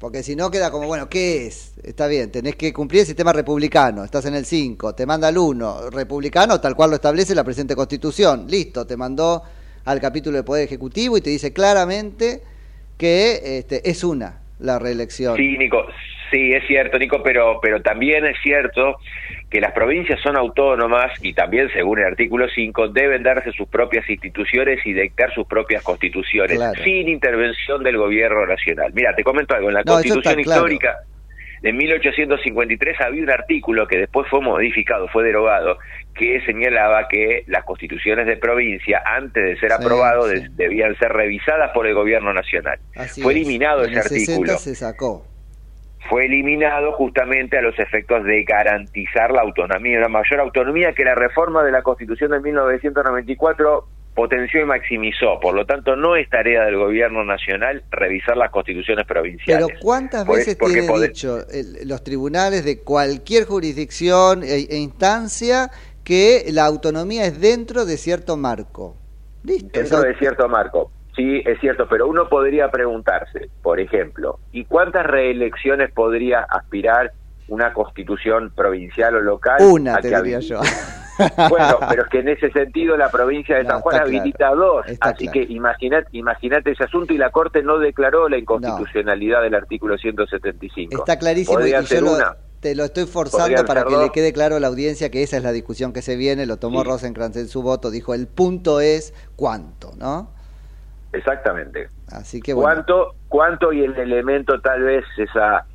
[0.02, 1.78] porque si no queda como, bueno, ¿qué es?
[1.84, 5.38] Está bien, tenés que cumplir el sistema republicano, estás en el 5, te manda al
[5.38, 9.44] 1, republicano tal cual lo establece la presente constitución, listo, te mandó
[9.84, 12.42] al capítulo de Poder Ejecutivo y te dice claramente
[12.98, 15.36] que este, es una la reelección.
[15.36, 15.84] Sí, Nico,
[16.32, 18.96] sí, es cierto, Nico, pero, pero también es cierto
[19.50, 24.08] que las provincias son autónomas y también, según el artículo 5, deben darse sus propias
[24.10, 26.82] instituciones y dictar sus propias constituciones, Claro.
[26.82, 28.90] sin intervención del gobierno nacional.
[28.94, 30.60] Mira, te comento algo, en la No, constitución está claro.
[30.62, 30.96] histórica
[31.60, 35.78] de 1853 había un artículo que después fue modificado, fue derogado,
[36.14, 40.40] que señalaba que las constituciones de provincia, antes de ser Sí, aprobado, sí.
[40.40, 42.80] de- debían ser revisadas por el gobierno nacional.
[42.96, 43.36] Así fue es.
[43.40, 45.24] eliminado En ese el 60 artículo se sacó.
[46.08, 51.14] Fue eliminado justamente a los efectos de garantizar la autonomía, una mayor autonomía que la
[51.14, 55.40] reforma de la Constitución de 1994 potenció y maximizó.
[55.40, 59.66] Por lo tanto, no es tarea del gobierno nacional revisar las constituciones provinciales.
[59.66, 64.66] Pero ¿cuántas Por- veces porque tiene poder- dicho el- los tribunales de cualquier jurisdicción e,
[64.68, 65.70] e instancia
[66.04, 68.96] que la autonomía es dentro de cierto marco?
[69.44, 69.70] Listo.
[69.72, 70.90] Dentro o sea, de cierto marco.
[71.14, 77.12] Sí, es cierto, pero uno podría preguntarse, por ejemplo, ¿y cuántas reelecciones podría aspirar
[77.48, 79.58] una constitución provincial o local?
[79.60, 80.60] Una, te diría yo.
[81.50, 84.50] Bueno, pero es que en ese sentido la provincia de No, San Juan claro, habilita
[84.54, 85.32] dos, así claro.
[85.46, 90.96] que imaginate, imaginate ese asunto y la Corte no declaró la inconstitucionalidad del artículo 175.
[90.96, 92.36] Está clarísimo y Podría yo ser lo- una.
[92.60, 94.04] te lo estoy forzando para ser que dos.
[94.04, 96.56] le quede claro a la audiencia que esa es la discusión que se viene, lo
[96.56, 96.88] tomó Sí.
[96.88, 100.30] Rosenkrantz en su voto, dijo el punto es cuánto, ¿no?
[101.12, 101.90] Exactamente.
[102.08, 102.68] Así que bueno.
[102.74, 105.66] ¿Cuánto, ¿Cuánto y el elemento tal vez esa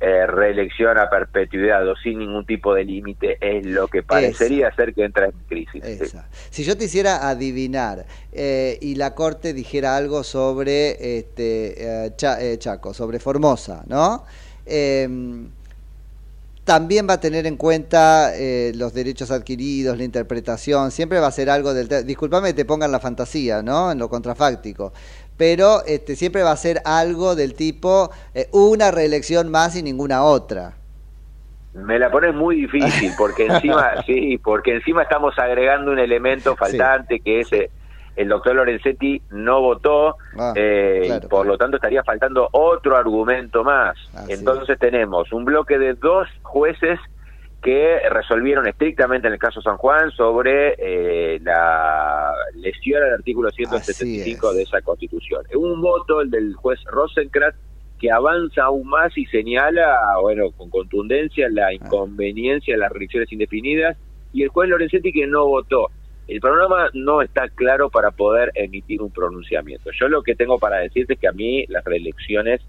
[0.00, 4.94] eh, reelección a perpetuidad o sin ningún tipo de límite es lo que parecería ser
[4.94, 5.82] que entra en crisis?
[5.82, 6.04] sí.
[6.04, 6.28] Esa.
[6.50, 12.40] Si yo te hiciera adivinar eh, y la Corte dijera algo sobre este, eh, Cha-
[12.40, 14.24] eh, Chaco, sobre Formosa, ¿no?
[16.64, 21.30] También va a tener en cuenta eh, los derechos adquiridos, la interpretación, siempre va a
[21.30, 22.06] ser algo del...
[22.06, 23.92] Disculpame que te pongan la fantasía, ¿no?
[23.92, 24.94] En lo contrafáctico.
[25.36, 30.22] Pero este, siempre va a ser algo del tipo eh, una reelección más y ninguna
[30.24, 30.74] otra.
[31.74, 37.20] Me la pones muy difícil porque encima, sí, porque encima estamos agregando un elemento faltante
[37.20, 37.70] que es eh,
[38.16, 42.96] el doctor Lorenzetti no votó, Ah, eh, claro, y por lo tanto estaría faltando otro
[42.96, 43.96] argumento más.
[44.28, 46.98] Entonces tenemos un bloque de dos jueces
[47.62, 54.52] que resolvieron estrictamente en el caso San Juan sobre eh, la lesión al artículo 175
[54.52, 55.42] de esa constitución.
[55.54, 57.56] Un voto, el del juez Rosenkrantz,
[57.98, 63.96] que avanza aún más y señala, bueno, con contundencia la inconveniencia de las elecciones indefinidas
[64.34, 65.88] y el juez Lorenzetti que no votó.
[66.26, 69.90] El programa no está claro para poder emitir un pronunciamiento.
[69.98, 72.62] Yo lo que tengo para decirte es que a mí las reelecciones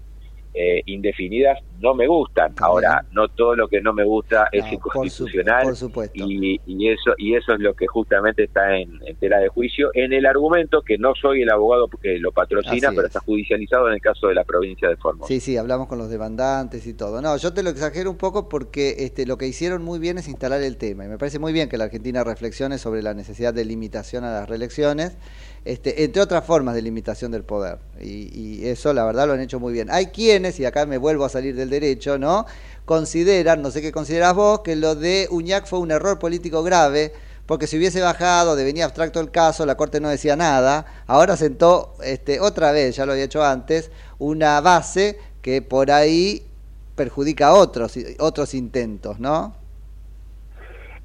[0.58, 2.54] eh, indefinidas no me gustan.
[2.58, 5.66] Ahora, no todo lo que no me gusta es inconstitucional
[6.14, 9.90] Y, y, eso y eso es lo que justamente está en, en, tela de juicio
[9.92, 13.94] en el argumento que no soy el abogado que lo patrocina, pero está judicializado en
[13.94, 15.28] el caso de la provincia de Formosa.
[15.28, 17.20] Sí, sí, hablamos con los demandantes y todo.
[17.20, 20.28] No, yo te lo exagero un poco porque este lo que hicieron muy bien es
[20.28, 23.52] instalar el tema y me parece muy bien que la Argentina reflexione sobre la necesidad
[23.52, 25.18] de limitación a las reelecciones
[25.66, 27.78] este, entre otras formas de limitación del poder.
[28.00, 29.88] Y, eso, la verdad, lo han hecho muy bien.
[29.90, 32.46] Hay quienes, y acá me vuelvo a salir del derecho, ¿no?
[32.84, 37.12] Consideran, no sé qué consideras vos, que lo de Uñac fue un error político grave,
[37.46, 40.86] porque si hubiese bajado, devenía abstracto el caso, la Corte no decía nada.
[41.08, 46.46] Ahora sentó, este, otra vez, ya lo había hecho antes, una base que por ahí
[46.94, 49.56] perjudica a otros, otros intentos, ¿no?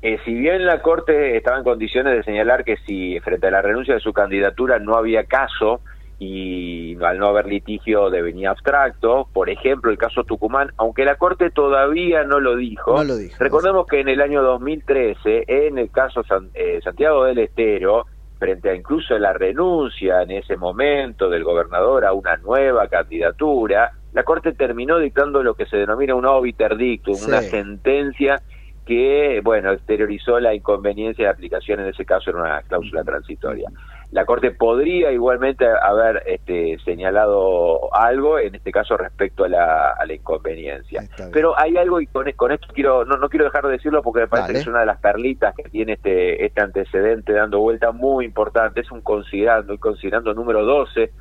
[0.02, 3.62] Eh, si bien la Corte estaba en condiciones de señalar que si frente a la
[3.62, 5.82] renuncia de su candidatura no había caso
[6.18, 11.50] y al no haber litigio devenía abstracto, por ejemplo el caso Tucumán, aunque la Corte
[11.52, 12.96] todavía no lo dijo,
[13.40, 16.22] recordemos que en el año 2013, en el caso
[16.54, 18.06] eh, Santiago del Estero,
[18.40, 24.24] frente a incluso la renuncia en ese momento del gobernador a una nueva candidatura, la
[24.24, 28.42] Corte terminó dictando lo que se denomina un obiter dictum, una sentencia
[28.86, 33.70] que, bueno, exteriorizó la inconveniencia de aplicación en ese caso en una cláusula transitoria.
[34.12, 40.06] La Corte podría igualmente haber este, señalado algo, en este caso respecto a la, a
[40.06, 41.04] la inconveniencia.
[41.32, 44.22] Pero hay algo, y con, con esto quiero no, no quiero dejar de decirlo porque
[44.22, 47.94] me parece que es una de las perlitas que tiene este, este antecedente dando vuelta
[47.94, 51.12] muy importante, es un considerando, considerando número 12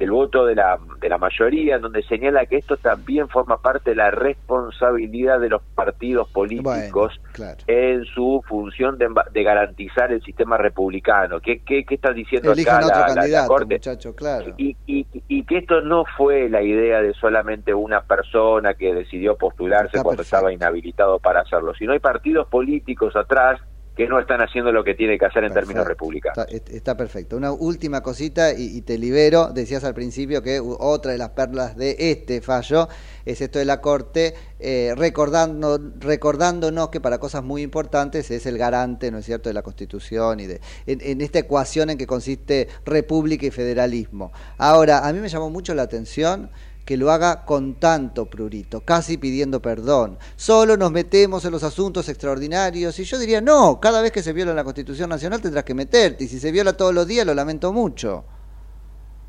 [0.00, 3.90] el voto de la, de la mayoría, en donde señala que esto también forma parte
[3.90, 7.20] de la responsabilidad de los partidos políticos
[7.66, 11.38] en su función de, de, garantizar el sistema republicano.
[11.40, 13.78] ¿Qué, qué, qué está diciendo acá la, Corte?
[14.16, 14.54] claro.
[14.56, 19.36] Y, y, y, que esto no fue la idea de solamente una persona que decidió
[19.36, 23.60] postularse cuando estaba inhabilitado para hacerlo, sino hay partidos políticos atrás
[24.00, 26.46] que no están haciendo lo que tiene que hacer en términos republicanos.
[26.48, 27.36] Está, perfecto.
[27.36, 29.50] Una última cosita y, te libero.
[29.52, 32.88] Decías al principio que otra de las perlas de este fallo
[33.26, 38.56] es esto de la Corte, eh, recordando, recordándonos que para cosas muy importantes es el
[38.56, 42.68] garante, ¿no es cierto?, de la Constitución y de en, esta ecuación en que consiste
[42.86, 44.32] república y federalismo.
[44.56, 46.48] Ahora, a mí me llamó mucho la atención
[46.84, 50.18] que lo haga con tanto prurito, casi pidiendo perdón.
[50.36, 54.32] Solo nos metemos en los asuntos extraordinarios y yo diría, no, cada vez que se
[54.32, 57.34] viola la Constitución Nacional tendrás que meterte y si se viola todos los días lo
[57.34, 58.24] lamento mucho.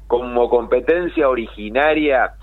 [0.07, 2.35] Como competencia originaria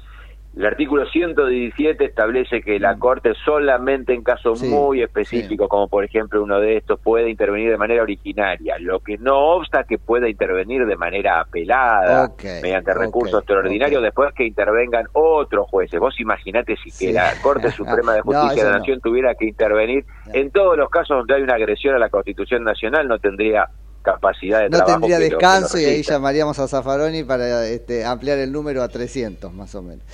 [0.58, 2.98] el artículo 117 establece que la mm.
[2.98, 7.76] Corte solamente en casos muy específicos, como por ejemplo uno de estos, puede intervenir de
[7.76, 14.02] manera originaria, lo que no obsta que pueda intervenir de manera apelada, mediante recursos extraordinarios,
[14.02, 16.00] después que intervengan otros jueces.
[16.00, 20.06] Vos imaginate si que la Corte Suprema de Justicia de la Nación tuviera que intervenir
[20.32, 23.68] en todos los casos donde hay una agresión a la Constitución Nacional, no tendría
[24.12, 28.82] capacidad de no tendría descanso y ahí llamaríamos a Zaffaroni para este, ampliar el número
[28.82, 30.04] a 300 más o menos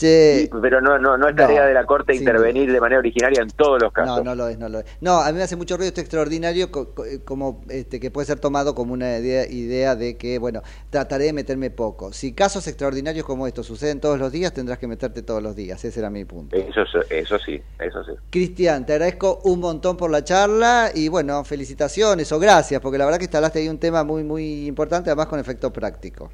[0.00, 3.82] pero no, no, no es tarea de la Corte intervenir de manera originaria en todos
[3.82, 4.18] los casos.
[4.18, 4.86] No, no lo es, no lo es.
[5.00, 6.66] No, a mí me hace mucho ruido este extraordinario
[7.06, 11.24] eh, como este, que puede ser tomado como una idea, idea de que, bueno, trataré
[11.24, 12.12] de meterme poco.
[12.12, 15.84] Si casos extraordinarios como estos suceden todos los días, tendrás que meterte todos los días.
[15.84, 16.54] Ese era mi punto.
[16.54, 18.12] Eso, eso sí, eso sí.
[18.30, 23.04] Cristian, te agradezco un montón por la charla y, bueno, felicitaciones o gracias, porque la
[23.04, 26.28] verdad que instalaste ahí un tema muy, muy importante, además con efecto práctico.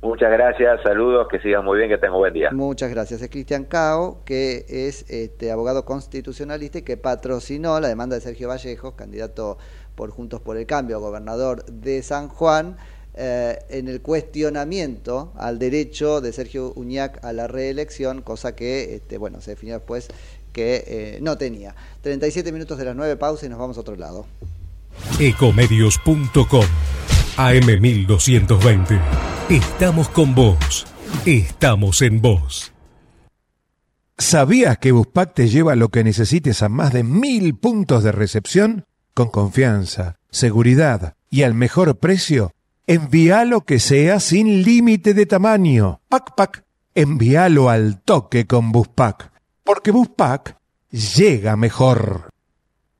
[0.00, 2.50] Muchas gracias, saludos, que sigan muy bien, que tengan buen día.
[2.52, 3.20] Muchas gracias.
[3.20, 8.48] Es Cristian Cao, que es este, abogado constitucionalista y que patrocinó la demanda de Sergio
[8.48, 9.58] Vallejos, candidato
[9.94, 12.78] por Juntos por el Cambio, gobernador de San Juan,
[13.14, 19.18] eh, en el cuestionamiento al derecho de Sergio Uñac a la reelección, cosa que, este,
[19.18, 20.08] bueno, se definió después
[20.54, 21.76] que eh, no tenía.
[22.00, 24.24] 37 minutos de las 9, pausa y nos vamos a otro lado.
[25.18, 26.64] Ecomedios.com
[27.36, 29.00] AM1220.
[29.48, 30.86] Estamos con vos.
[31.26, 32.72] Estamos en vos.
[34.18, 38.84] ¿Sabías que Buspack te lleva lo que necesites a más de mil puntos de recepción?
[39.14, 42.52] Con confianza, seguridad y al mejor precio.
[42.86, 46.00] Envíalo que sea sin límite de tamaño.
[46.08, 46.64] Pac Pac.
[46.94, 49.32] Envíalo al toque con Buspack.
[49.64, 50.56] Porque Buspack
[50.90, 52.31] llega mejor.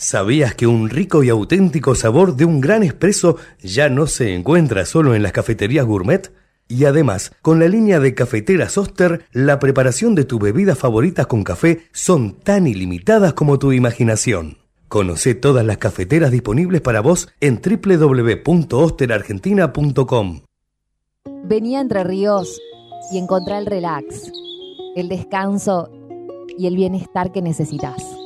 [0.00, 4.86] ¿Sabías que un rico y auténtico sabor de un gran espresso ya no se encuentra
[4.86, 6.32] solo en las cafeterías gourmet?
[6.68, 11.44] Y además, con la línea de cafeteras Oster, la preparación de tus bebidas favoritas con
[11.44, 14.56] café son tan ilimitadas como tu imaginación.
[14.88, 20.40] Conoce todas las cafeteras disponibles para vos en www.osterargentina.com.
[21.44, 22.58] Venía Entre Ríos
[23.12, 24.32] y encontrá el relax,
[24.96, 25.90] el descanso
[26.56, 28.19] y el bienestar que necesitas.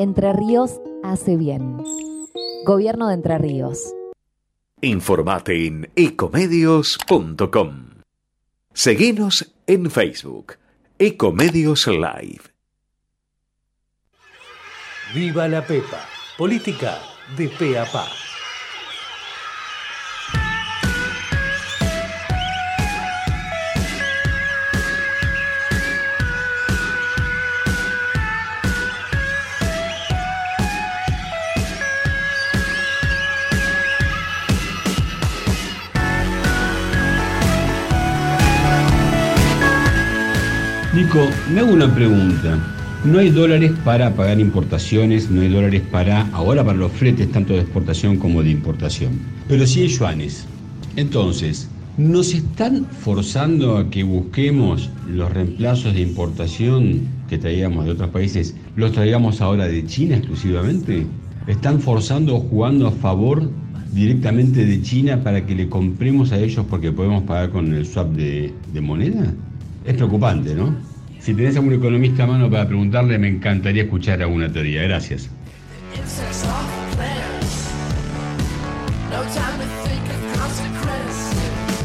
[0.00, 1.76] Entre Ríos hace bien.
[2.64, 3.94] Gobierno de Entre Ríos.
[4.80, 7.90] Informate en ecomedios.com.
[8.72, 10.54] Seguinos en Facebook,
[10.98, 12.40] Ecomedios Live.
[15.14, 16.96] Viva la Pepa, política
[17.36, 18.29] de pe a pa.
[41.52, 42.56] Me hago una pregunta.
[43.04, 47.52] No hay dólares para pagar importaciones, no hay dólares para, ahora para los fletes, tanto
[47.52, 49.18] de exportación como de importación.
[49.48, 50.46] Pero sí hay yuanes.
[50.94, 58.10] Entonces, ¿nos están forzando a que busquemos los reemplazos de importación que traíamos de otros
[58.10, 61.08] países, los traigamos ahora de China exclusivamente?
[61.48, 63.50] ¿Están forzando o jugando a favor
[63.92, 68.12] directamente de China para que le compremos a ellos porque podemos pagar con el swap
[68.12, 69.34] de moneda?
[69.84, 70.89] Es preocupante, ¿no?
[71.20, 74.82] Si tenés algún economista a mano para preguntarle, me encantaría escuchar alguna teoría.
[74.82, 75.28] Gracias.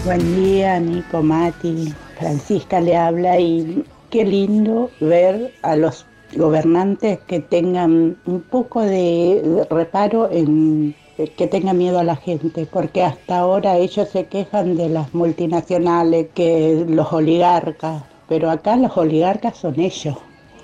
[0.05, 1.93] Buen día, Nico, Mati.
[2.17, 6.05] Francisca le habla y qué lindo ver a los
[6.37, 10.95] gobernantes que tengan un poco de reparo en
[11.37, 16.27] que tengan miedo a la gente, porque hasta ahora ellos se quejan de las multinacionales,
[16.33, 20.15] que los oligarcas, pero acá los oligarcas son ellos.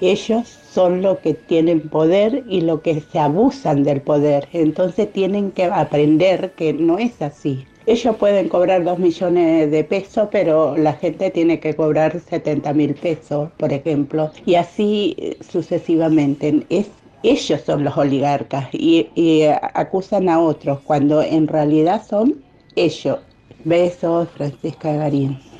[0.01, 4.47] Ellos son los que tienen poder y los que se abusan del poder.
[4.51, 7.65] Entonces tienen que aprender que no es así.
[7.85, 12.93] Ellos pueden cobrar dos millones de pesos, pero la gente tiene que cobrar 70 mil
[12.93, 14.31] pesos, por ejemplo.
[14.45, 16.65] Y así eh, sucesivamente.
[16.69, 16.87] Es,
[17.23, 22.43] ellos son los oligarcas y, y acusan a otros cuando en realidad son
[22.75, 23.19] ellos.
[23.63, 25.50] Besos, Francisca Garín.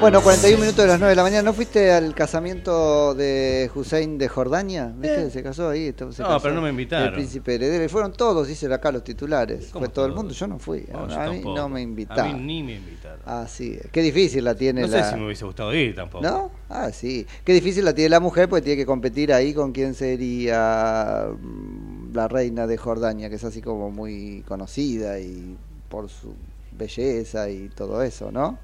[0.00, 1.42] Bueno, 41 minutos de las 9 de la mañana.
[1.42, 4.92] ¿No fuiste al casamiento de Hussein de Jordania?
[4.96, 5.28] ¿Viste?
[5.32, 5.92] Se casó ahí.
[5.92, 7.08] se No, casó pero no me invitaron.
[7.08, 7.82] El príncipe heredero.
[7.84, 9.70] Y fueron todos, dicen acá los titulares.
[9.72, 10.32] ¿Cómo Fue todo el mundo.
[10.32, 10.86] Yo no fui.
[10.92, 11.56] No, a yo mí tampoco.
[11.56, 12.36] no me A invitaron.
[12.36, 13.18] mí ni me invitaron.
[13.26, 13.76] Ah, sí.
[13.90, 15.02] Qué difícil la tiene No la...
[15.02, 16.22] sé si me hubiese gustado ir tampoco.
[16.24, 16.52] ¿No?
[16.70, 17.26] Ah, sí.
[17.42, 21.67] Qué difícil la tiene la mujer porque tiene que competir ahí con quién sería mm,
[22.18, 25.56] la reina de Jordania, que es así como muy conocida y
[25.88, 26.34] por su
[26.72, 28.58] belleza y todo eso, ¿no?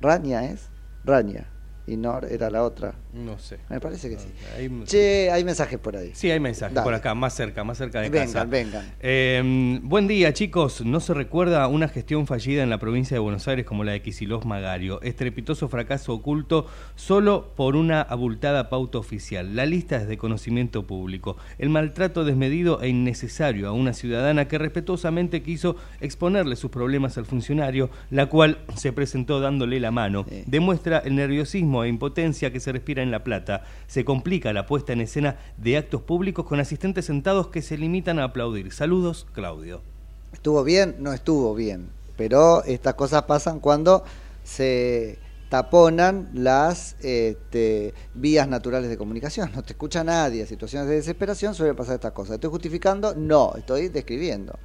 [0.00, 0.68] Rania es.
[1.04, 1.48] Rania.
[1.88, 2.94] Y Nor era la otra.
[3.12, 3.58] No sé.
[3.68, 4.28] Me parece que sí.
[4.56, 6.12] Ahí- Che, hay mensajes por ahí.
[6.14, 6.84] Sí, hay mensajes Dale.
[6.84, 8.44] por acá, más cerca, más cerca de Vengan, casa.
[8.46, 8.90] vengan.
[9.00, 10.80] Eh, buen día, chicos.
[10.82, 14.00] No se recuerda una gestión fallida en la provincia de Buenos Aires como la de
[14.00, 15.02] Kicillof Magario.
[15.02, 19.54] Estrepitoso fracaso oculto solo por una abultada pauta oficial.
[19.56, 21.36] La lista es de conocimiento público.
[21.58, 27.26] El maltrato desmedido e innecesario a una ciudadana que respetuosamente quiso exponerle sus problemas al
[27.26, 30.24] funcionario, la cual se presentó dándole la mano.
[30.46, 33.64] Demuestra el nerviosismo e impotencia que se respira en La Plata.
[33.86, 38.18] Se complica la puesta en escena de actos públicos con asistentes sentados que se limitan
[38.18, 38.72] a aplaudir.
[38.72, 39.82] Saludos, Claudio.
[40.32, 40.96] ¿Estuvo bien?
[40.98, 41.90] No estuvo bien.
[42.16, 44.04] Pero estas cosas pasan cuando
[44.44, 49.50] se taponan las este, vías naturales de comunicación.
[49.54, 50.46] No te escucha nadie.
[50.46, 52.36] Situaciones de desesperación suelen pasar estas cosas.
[52.36, 53.14] ¿Estoy justificando?
[53.14, 54.58] No, estoy describiendo.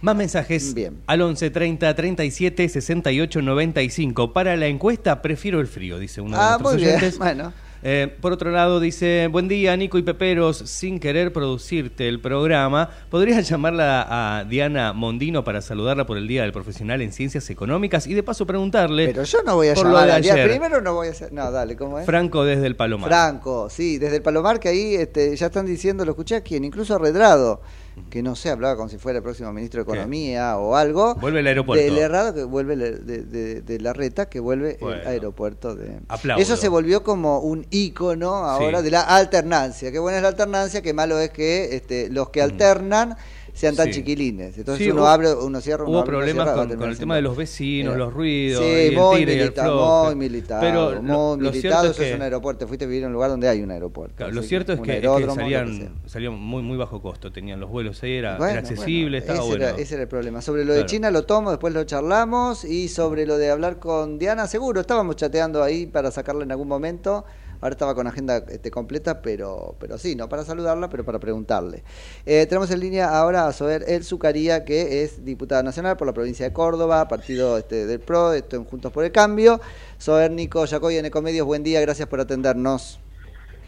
[0.00, 0.74] Más mensajes
[1.06, 4.32] al 11 30 37 68 95.
[4.32, 7.14] Para la encuesta, prefiero el frío, dice uno de Ah, nuestros muy bien.
[7.18, 7.52] Bueno.
[7.82, 10.58] Eh, por otro lado, dice: Buen día, Nico y Peperos.
[10.58, 14.06] Sin querer producirte el programa, ¿podrías llamarla
[14.38, 18.06] a Diana Mondino para saludarla por el Día del Profesional en Ciencias Económicas?
[18.06, 19.06] Y de paso preguntarle.
[19.06, 20.44] Pero yo no voy a llamar a Diana.
[20.44, 21.32] Primero no voy a hacer.
[21.32, 22.04] No, dale, ¿cómo es?
[22.04, 23.08] Franco desde el Palomar.
[23.08, 26.64] Franco, sí, desde el Palomar que ahí este, ya están diciendo, lo escuché a quien,
[26.64, 27.62] incluso a Redrado,
[28.08, 31.14] que no sé, hablaba como si fuera el próximo ministro de Economía o algo.
[31.16, 31.84] Vuelve el aeropuerto.
[31.84, 35.02] Del Herrado que vuelve de, de- de la reta que vuelve Bueno.
[35.02, 35.98] el aeropuerto de.
[36.08, 36.42] Aplaudo.
[36.42, 38.84] Eso se volvió como un ícono ahora Sí.
[38.84, 39.92] de la alternancia.
[39.92, 43.16] Qué buena es la alternancia, qué malo es que este, los que alternan
[43.54, 43.94] sean tan Sí.
[43.94, 44.56] chiquilines.
[44.58, 46.98] Entonces Sí, uno hubo- abre, uno cierra, uno Hubo abre, uno problemas cierra, con, el
[46.98, 51.02] tema de los vecinos, los ruidos, Sí, y el muy y el muy militado, Pero
[51.02, 53.48] muy lo militado, eso es que- un aeropuerto, fuiste a vivir en un lugar donde
[53.48, 54.16] hay un aeropuerto.
[54.16, 57.70] Claro, lo cierto es que, es que salían, salían muy muy bajo costo, tenían los
[57.70, 59.64] vuelos ahí, era, Bueno, era accesible, bueno, estaba ese bueno.
[59.66, 60.42] Era, ese era el problema.
[60.42, 60.86] Sobre lo de.
[60.86, 62.64] China lo tomo, después lo charlamos.
[62.64, 66.66] Y sobre lo de hablar con Diana, seguro, estábamos chateando ahí para sacarla en algún
[66.68, 67.24] momento.
[67.60, 71.82] Ahora estaba con agenda este, completa, pero, pero sí, no para saludarla, pero para preguntarle.
[72.24, 76.14] Eh, tenemos en línea ahora a Sober El Zucaría, que es diputada nacional por la
[76.14, 79.60] provincia de Córdoba, partido este, del PRO, esto en Juntos por el Cambio.
[79.98, 82.98] Sober Nico Yacoy en Ecomedios, buen día, gracias por atendernos.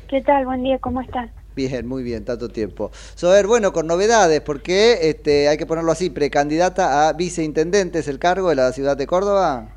[0.09, 0.47] ¿Qué tal?
[0.47, 1.31] Buen día, ¿cómo están?
[1.55, 2.91] Bien, muy bien, tanto tiempo.
[3.15, 8.19] Sober, bueno, con novedades, porque este, hay que ponerlo así, precandidata a viceintendente, ¿es el
[8.19, 9.69] cargo de la ciudad de Córdoba?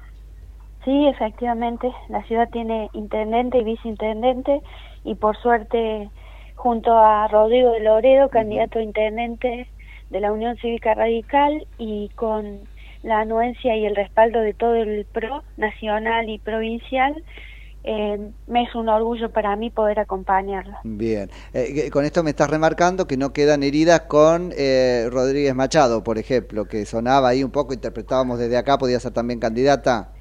[0.86, 4.61] Sí, efectivamente, la ciudad tiene intendente y viceintendente
[5.03, 6.11] y por suerte
[6.55, 9.67] junto a Rodrigo de Loredo, candidato a intendente
[10.11, 12.59] de la Unión Cívica Radical y con
[13.01, 17.15] la anuencia y el respaldo de todo el PRO nacional y provincial,
[17.83, 20.75] eh, me es un orgullo para mí poder acompañarlo.
[20.83, 26.03] Bien, Eh, con esto me estás remarcando que no quedan heridas con eh, Rodríguez Machado,
[26.03, 30.14] por ejemplo, que sonaba ahí un poco, interpretábamos desde acá, podía ser también candidata.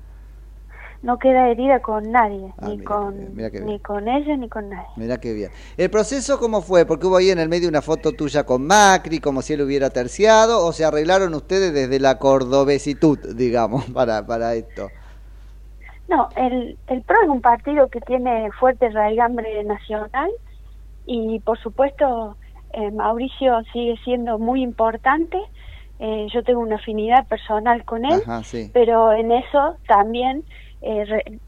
[1.05, 4.71] No queda herida con nadie, Ah, ni, mira, con, mira ni con ella ni con
[4.71, 4.89] nadie.
[4.97, 5.51] Mirá qué bien.
[5.77, 6.87] ¿El proceso cómo fue?
[6.87, 9.91] Porque hubo ahí en el medio una foto tuya con Macri, como si él hubiera
[9.91, 14.89] terciado, o se arreglaron ustedes desde la cordobesitud, digamos, para, para esto.
[16.09, 20.31] No, el, el PRO es un partido que tiene fuerte raigambre nacional
[21.07, 22.37] y por supuesto
[22.73, 25.39] eh, Mauricio sigue siendo muy importante.
[25.99, 28.71] Eh, yo tengo una afinidad personal con él, Ajá, sí.
[28.73, 30.45] pero en eso también
[30.85, 31.39] eh, re-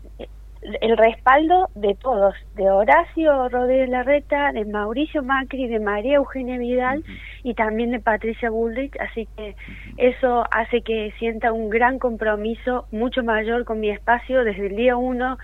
[0.81, 7.05] el respaldo de todos, de Horacio Rodríguez Larreta, de Mauricio Macri, de María Eugenia Vidal
[7.45, 9.55] y también de Patricia Bullrich, así que
[9.97, 14.97] eso hace que sienta un gran compromiso, mucho mayor con mi espacio desde el día
[14.97, 15.39] uno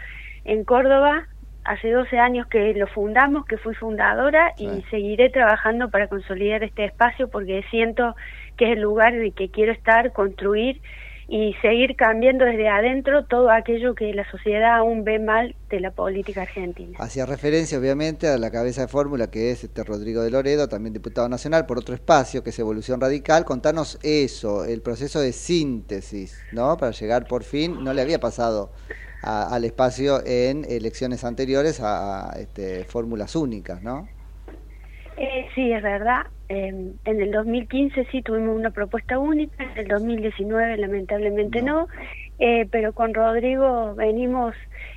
[0.45, 1.26] en Córdoba.
[1.64, 6.84] Hace 12 años que lo fundamos, que fui fundadora y seguiré trabajando para consolidar este
[6.86, 8.16] espacio porque siento
[8.57, 10.80] que es el lugar en el que quiero estar, construir
[11.35, 15.91] y seguir cambiando desde adentro todo aquello que la sociedad aún ve mal de la
[15.91, 16.99] política argentina.
[17.01, 20.93] Hacía referencia, obviamente, a la cabeza de fórmula que es este Rodrigo de Loredo, también
[20.93, 23.47] diputado nacional por otro espacio, que es Evolución Radical.
[23.47, 26.76] Contanos eso, el proceso de síntesis, ¿no?
[26.76, 28.70] Para llegar por fin, no le había pasado
[29.22, 34.07] a- al espacio en elecciones anteriores a, a, este, fórmulas únicas, ¿no?
[35.16, 36.22] Eh, sí, es verdad.
[36.48, 36.68] Eh,
[37.04, 41.86] en el 2015 sí tuvimos una propuesta única, en el 2019 lamentablemente no,
[42.38, 44.54] Eh, pero con Rodrigo venimos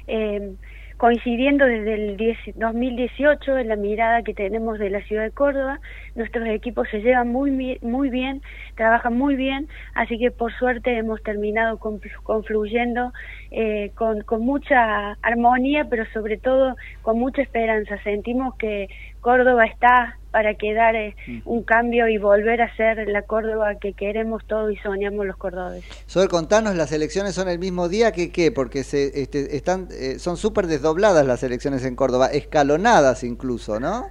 [0.07, 0.55] eh,
[0.97, 5.79] coincidiendo desde el 10 2018 en la mirada que tenemos de la ciudad de Córdoba.
[6.15, 8.41] Nuestros equipos se llevan muy, muy bien,
[8.75, 13.11] trabajan muy bien, así que por suerte hemos terminado conflu- confluyendo
[13.51, 17.99] eh, con, con mucha armonía, pero sobre todo con mucha esperanza.
[18.03, 18.87] Sentimos que
[19.25, 21.15] Córdoba está para quedar eh,
[21.45, 26.03] un cambio y volver a ser la Córdoba que queremos todos y soñamos los cordobeses.
[26.05, 30.19] Sober, contanos, las elecciones son el mismo día que qué, porque se, este, están, eh,
[30.19, 34.05] son súper desdobladas las elecciones en Córdoba, escalonadas incluso, ¿no?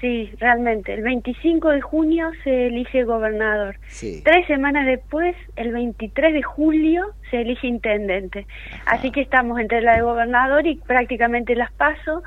[0.00, 0.94] Sí, realmente.
[0.94, 3.76] El 25 de junio se elige gobernador.
[3.86, 4.22] Sí.
[4.24, 8.44] Tres semanas después, el 23 de julio, se elige intendente.
[8.86, 12.24] Así que estamos entre la de gobernador y prácticamente las paso.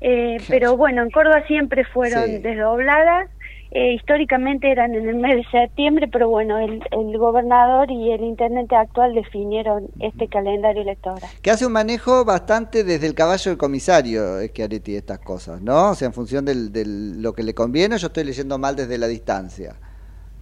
[0.00, 2.38] Eh, pero bueno, en Córdoba siempre fueron Sí.
[2.38, 3.28] desdobladas.
[3.72, 8.22] Eh, históricamente eran en el mes de septiembre, pero bueno, el, el gobernador y el
[8.24, 11.20] intendente actual definieron este calendario electoral.
[11.40, 15.90] Que hace un manejo bastante desde el caballo del comisario, Schiaretti, estas cosas, ¿no?
[15.90, 18.98] O sea, en función de del, lo que le conviene, yo estoy leyendo mal desde
[18.98, 19.76] la distancia.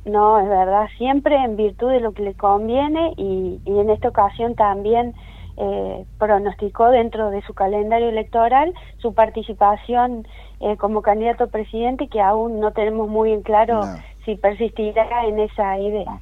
[0.06, 4.08] No, es verdad, siempre en virtud de lo que le conviene y, y en esta
[4.08, 5.12] ocasión también
[5.60, 10.26] eh, pronosticó dentro de su calendario electoral su participación
[10.60, 13.80] eh, como candidato a presidente que aún no tenemos muy en claro
[14.24, 16.20] si persistirá en esa idea.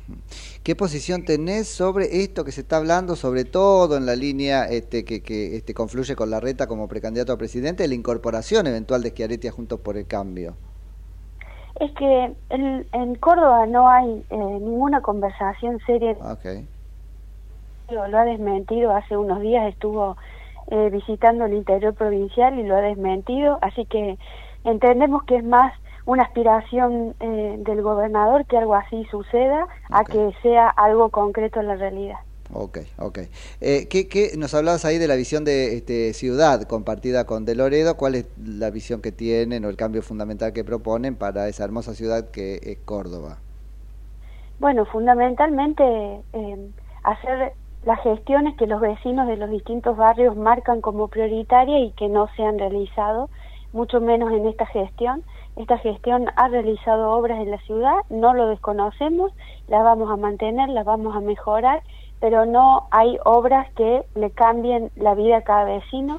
[0.62, 5.04] ¿Qué posición tenés sobre esto que se está hablando, sobre todo en la línea este,
[5.04, 9.10] que, que este, confluye con la reta como precandidato a presidente, la incorporación eventual de
[9.10, 10.54] Schiaretti a Juntos por el Cambio?
[11.78, 16.12] Es que en, en Córdoba no hay eh, ninguna conversación seria.
[16.12, 16.66] Okay.
[17.90, 20.16] Lo ha desmentido, hace unos días estuvo
[20.68, 24.18] eh, visitando el interior provincial y lo ha desmentido, así que
[24.64, 25.72] entendemos que es más
[26.06, 31.68] una aspiración eh, del gobernador que algo así suceda a que sea algo concreto en
[31.68, 32.18] la realidad.
[32.52, 33.18] Ok, ok.
[33.60, 37.56] Eh, ¿qué, qué, nos hablabas ahí de la visión de este, ciudad compartida con De
[37.56, 37.96] Loredo.
[37.96, 41.94] ¿Cuál es la visión que tienen o el cambio fundamental que proponen para esa hermosa
[41.94, 43.38] ciudad que es Córdoba?
[44.60, 45.84] Bueno, fundamentalmente
[46.32, 46.70] eh,
[47.02, 47.52] hacer
[47.86, 52.26] las gestiones que los vecinos de los distintos barrios marcan como prioritarias y que no
[52.34, 53.30] se han realizado,
[53.72, 55.22] mucho menos en esta gestión.
[55.54, 59.32] Esta gestión ha realizado obras en la ciudad, no lo desconocemos,
[59.68, 61.84] las vamos a mantener, las vamos a mejorar,
[62.18, 66.18] pero no hay obras que le cambien la vida a cada vecino.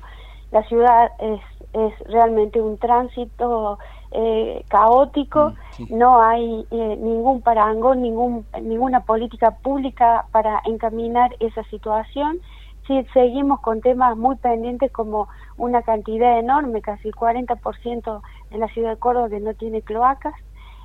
[0.51, 1.41] La ciudad es,
[1.73, 3.77] es realmente un tránsito
[4.11, 5.53] eh, caótico,
[5.89, 12.39] no hay eh, ningún parangón, ningún, ninguna política pública para encaminar esa situación.
[12.87, 15.27] Sí, seguimos con temas muy pendientes como
[15.57, 20.33] una cantidad enorme, casi el 40% en la ciudad de Córdoba que no tiene cloacas.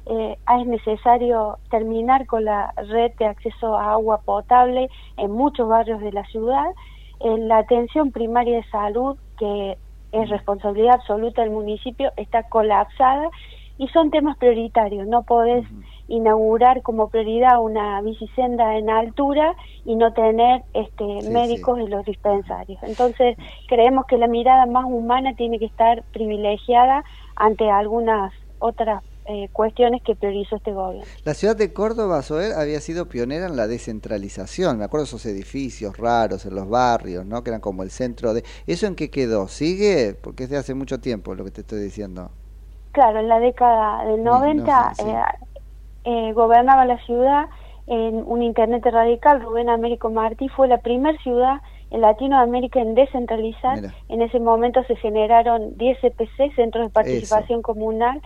[0.06, 6.00] Eh, es necesario terminar con la red de acceso a agua potable en muchos barrios
[6.00, 6.66] de la ciudad.
[7.20, 9.78] En la atención primaria de salud, que
[10.12, 13.30] es responsabilidad absoluta del municipio, está colapsada
[13.78, 15.08] y son temas prioritarios.
[15.08, 15.66] No podés
[16.08, 22.82] inaugurar como prioridad una bicisenda en altura y no tener este, médicos en los dispensarios.
[22.82, 23.36] Entonces,
[23.68, 27.04] creemos que la mirada más humana tiene que estar privilegiada
[27.34, 31.06] ante algunas otras eh, cuestiones que priorizó este gobierno.
[31.24, 34.78] La ciudad de Córdoba, Soel, había sido pionera en la descentralización.
[34.78, 37.44] Me acuerdo esos edificios raros en los barrios, ¿no?
[37.44, 38.42] Que eran como el centro de...
[38.66, 39.48] ¿Eso en qué quedó?
[39.48, 40.14] ¿Sigue?
[40.20, 42.30] Porque es de hace mucho tiempo lo que te estoy diciendo.
[42.92, 45.08] Claro, en la década del 90 no sé, sí.
[45.08, 45.22] eh,
[46.04, 47.46] eh, gobernaba la ciudad
[47.86, 49.40] en un internet radical.
[49.40, 51.60] Rubén Américo Martí fue la primera ciudad
[51.90, 53.76] en Latinoamérica en descentralizar.
[53.76, 53.94] Mira.
[54.08, 58.20] En ese momento se generaron 10 CPC, Centros de Participación Comunal.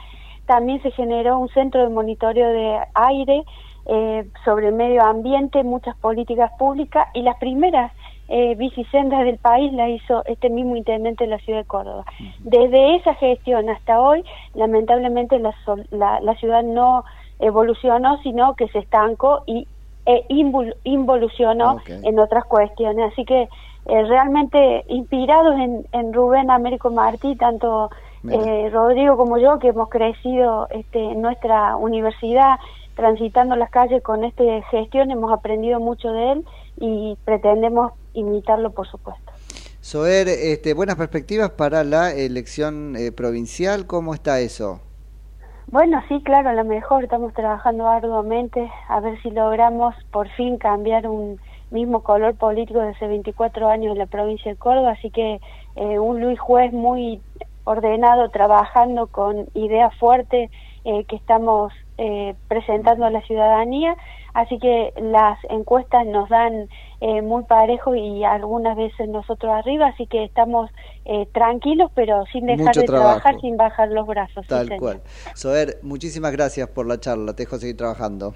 [0.46, 3.44] También se generó un centro de monitoreo de aire
[3.86, 7.92] eh, sobre medio ambiente, muchas políticas públicas y las primeras
[8.28, 12.04] eh, bicisendas del país la hizo este mismo intendente de la ciudad de Córdoba.
[12.40, 14.24] Desde esa gestión hasta hoy,
[14.54, 15.54] lamentablemente la,
[15.90, 17.04] la, la ciudad no
[17.38, 19.68] evolucionó, sino que se estancó y
[20.06, 23.12] e invol- involucionó en otras cuestiones.
[23.12, 23.42] Así que
[23.86, 27.90] eh, realmente inspirados en, en Rubén Américo Martí, tanto
[28.30, 32.58] eh, Rodrigo como yo, que hemos crecido este, en nuestra universidad
[32.94, 36.44] transitando las calles con esta gestión, hemos aprendido mucho de él
[36.78, 39.32] y pretendemos imitarlo, por supuesto.
[39.80, 43.86] Soer, este, buenas perspectivas para la elección eh, provincial.
[43.86, 44.80] ¿Cómo está eso?
[45.68, 50.58] Bueno, sí, claro, a lo mejor estamos trabajando arduamente a ver si logramos por fin
[50.58, 51.38] cambiar un
[51.70, 55.40] mismo color político de hace 24 años en la provincia de Córdoba, así que
[55.74, 57.20] eh, un Luis Juez muy
[57.66, 60.50] ordenado, trabajando con ideas fuertes
[60.84, 63.96] eh, que estamos eh, presentando a la ciudadanía,
[64.34, 66.68] así que las encuestas nos dan
[67.00, 70.70] eh, muy parejo y algunas veces nosotros arriba, así que estamos
[71.04, 74.46] eh, tranquilos, pero sin dejar Mucho de trabajar, sin bajar los brazos.
[74.46, 75.02] Tal cual.
[75.34, 77.34] Soer, muchísimas gracias por la charla.
[77.34, 78.34] Te dejo seguir trabajando.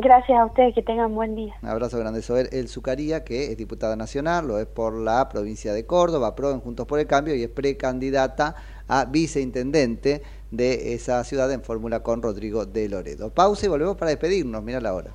[0.00, 1.56] Gracias a ustedes, que tengan buen día.
[1.60, 2.22] Un abrazo grande.
[2.22, 6.52] Soer El Zucaría, que es diputada nacional, lo es por la provincia de Córdoba, pro
[6.52, 8.54] en Juntos por el Cambio y es precandidata
[8.86, 10.22] a viceintendente
[10.52, 13.34] de esa ciudad en fórmula con Rodrigo de Loredo.
[13.34, 14.62] Pausa y volvemos para despedirnos.
[14.62, 15.10] Mira la hora.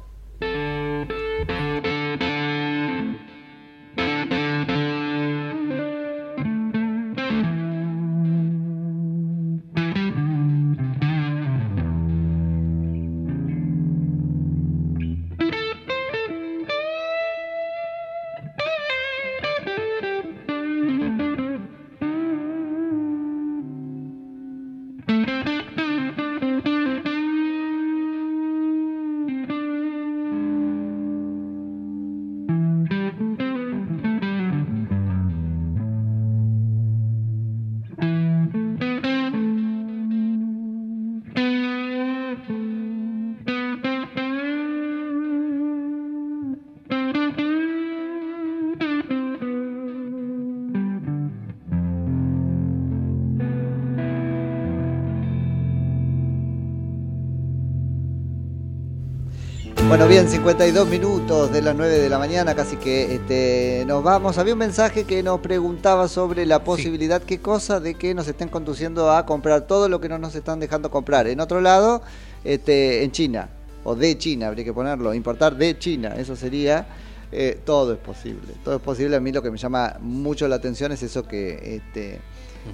[59.94, 64.40] Bueno, bien, 52 minutos de las 9 de la mañana, casi que este, nos vamos.
[64.40, 68.50] Había un mensaje que nos preguntaba sobre la posibilidad, qué cosa, de que nos estén
[68.50, 71.28] conduciendo a comprar todo lo que no nos están dejando comprar.
[71.28, 72.02] En otro lado,
[72.44, 73.50] este, en China,
[73.84, 76.88] o de China, habría que ponerlo, importar de China, eso sería.
[77.32, 79.16] eh, todo es posible, todo es posible.
[79.16, 82.20] A mí lo que me llama mucho la atención es eso que este,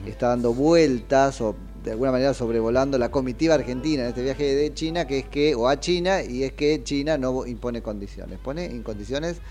[0.05, 1.53] está dando vueltas o
[1.83, 5.55] de alguna manera sobrevolando la comitiva argentina en este viaje de China, que es que,
[5.55, 9.41] o a China, y es que China no impone condiciones, pone en condiciones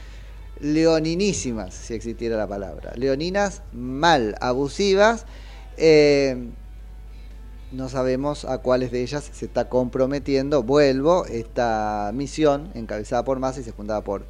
[0.60, 2.92] leoninísimas, si existiera la palabra.
[2.96, 5.26] Leoninas mal, abusivas.
[5.76, 6.48] eh,
[7.70, 13.60] no sabemos a cuáles de ellas se está comprometiendo, vuelvo, esta misión encabezada por Massa
[13.60, 14.26] y secundada por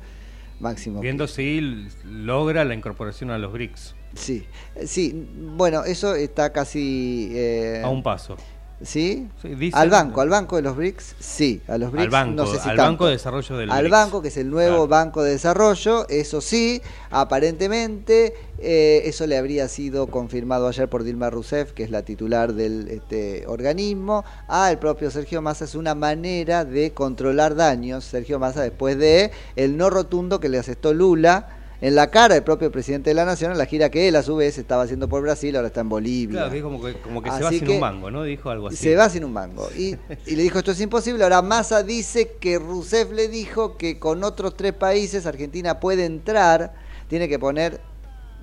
[0.61, 1.01] Máximo.
[1.01, 3.95] Viendo si logra la incorporación a los BRICS.
[4.15, 4.47] Sí,
[4.85, 7.31] sí, bueno, eso está casi...
[7.33, 8.37] eh, A un paso.
[8.81, 9.27] ¿Sí?
[9.43, 12.05] Sí, dicen- al banco, al banco de los BRICS, sí, a los BRICS.
[12.05, 12.77] Al banco, no sé si al.
[12.77, 13.91] Banco de Desarrollo del Al BRICS.
[13.91, 16.81] banco, que es el nuevo Banco de Desarrollo, eso sí,
[17.11, 22.53] aparentemente eh, eso le habría sido confirmado ayer por Dilma Rousseff, que es la titular
[22.55, 24.25] del este, organismo.
[24.49, 29.31] Ah, el propio Sergio Massa es una manera de controlar daños, Sergio Massa, después de
[29.57, 33.24] el no rotundo que le asestó Lula en la cara del propio presidente de la
[33.24, 35.81] Nación en la gira que él a su vez estaba haciendo por Brasil, ahora está
[35.81, 36.41] en Bolivia.
[36.41, 38.24] Claro, que es como que, como que se va sin un mango, ¿no?
[38.24, 38.76] Dijo algo así.
[38.76, 39.68] Se va sin un mango.
[39.76, 41.22] Y, y le dijo, esto es imposible.
[41.22, 46.74] Ahora Massa dice que Rousseff le dijo que con otros tres países Argentina puede entrar,
[47.09, 47.81] tiene que poner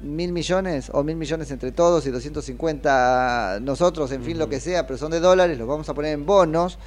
[0.02, 4.86] mil millones o mil millones entre todos y 250 nosotros, en fin, lo que sea,
[4.86, 6.78] pero son de dólares, los vamos a poner en bonos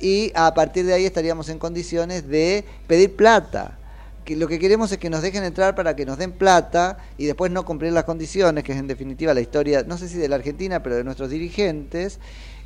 [0.00, 3.78] y a partir de ahí estaríamos en condiciones de pedir plata.
[4.26, 7.24] Que lo que queremos es que nos dejen entrar para que nos den plata y
[7.24, 10.28] después no cumplir las condiciones, que es en definitiva la historia, no sé si de
[10.28, 12.18] la Argentina, pero de nuestros dirigentes.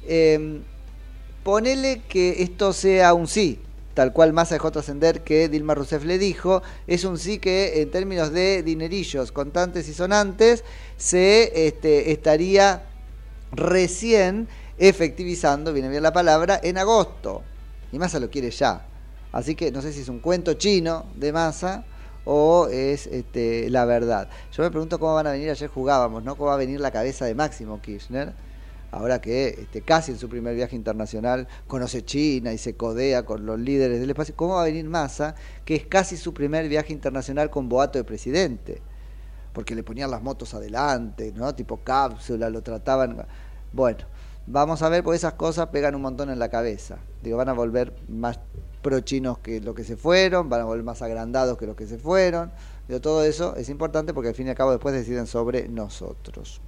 [0.09, 0.63] Eh,
[1.45, 3.61] ponele que esto sea un sí,
[3.93, 7.91] tal cual Massa dejó trascender que Dilma Rousseff le dijo, es un sí que en
[7.91, 10.65] términos de dinerillos contantes y sonantes
[10.97, 12.85] se este, estaría
[13.53, 14.49] recién
[14.79, 17.43] efectivizando, viene bien la palabra, en agosto.
[17.93, 18.87] Y Massa lo quiere ya.
[19.33, 21.85] Así que no sé si es un cuento chino de Massa
[22.25, 24.29] o es este, la verdad.
[24.53, 26.37] Yo me pregunto cómo van a venir, ayer jugábamos, ¿no?
[26.37, 28.33] ¿Cómo va a venir la cabeza de Máximo Kirchner?
[28.93, 33.47] Ahora que este, casi en su primer viaje internacional conoce China y se codea con
[33.47, 36.93] los líderes del espacio, ¿cómo va a venir Massa, que es casi su primer viaje
[36.93, 38.83] internacional con boato de presidente?
[39.53, 41.55] Porque le ponían las motos adelante, ¿no?
[41.55, 43.25] Tipo cápsula, lo trataban.
[43.73, 43.99] Bueno,
[44.47, 46.99] vamos a ver, porque esas cosas pegan un montón en la cabeza.
[47.23, 48.39] Digo, van a volver más
[48.83, 51.99] pro-chinos que lo que se fueron, van a volver más agrandados que los que se
[51.99, 52.51] fueron.
[52.89, 56.61] Digo, todo eso es importante porque al fin y al cabo después deciden sobre nosotros.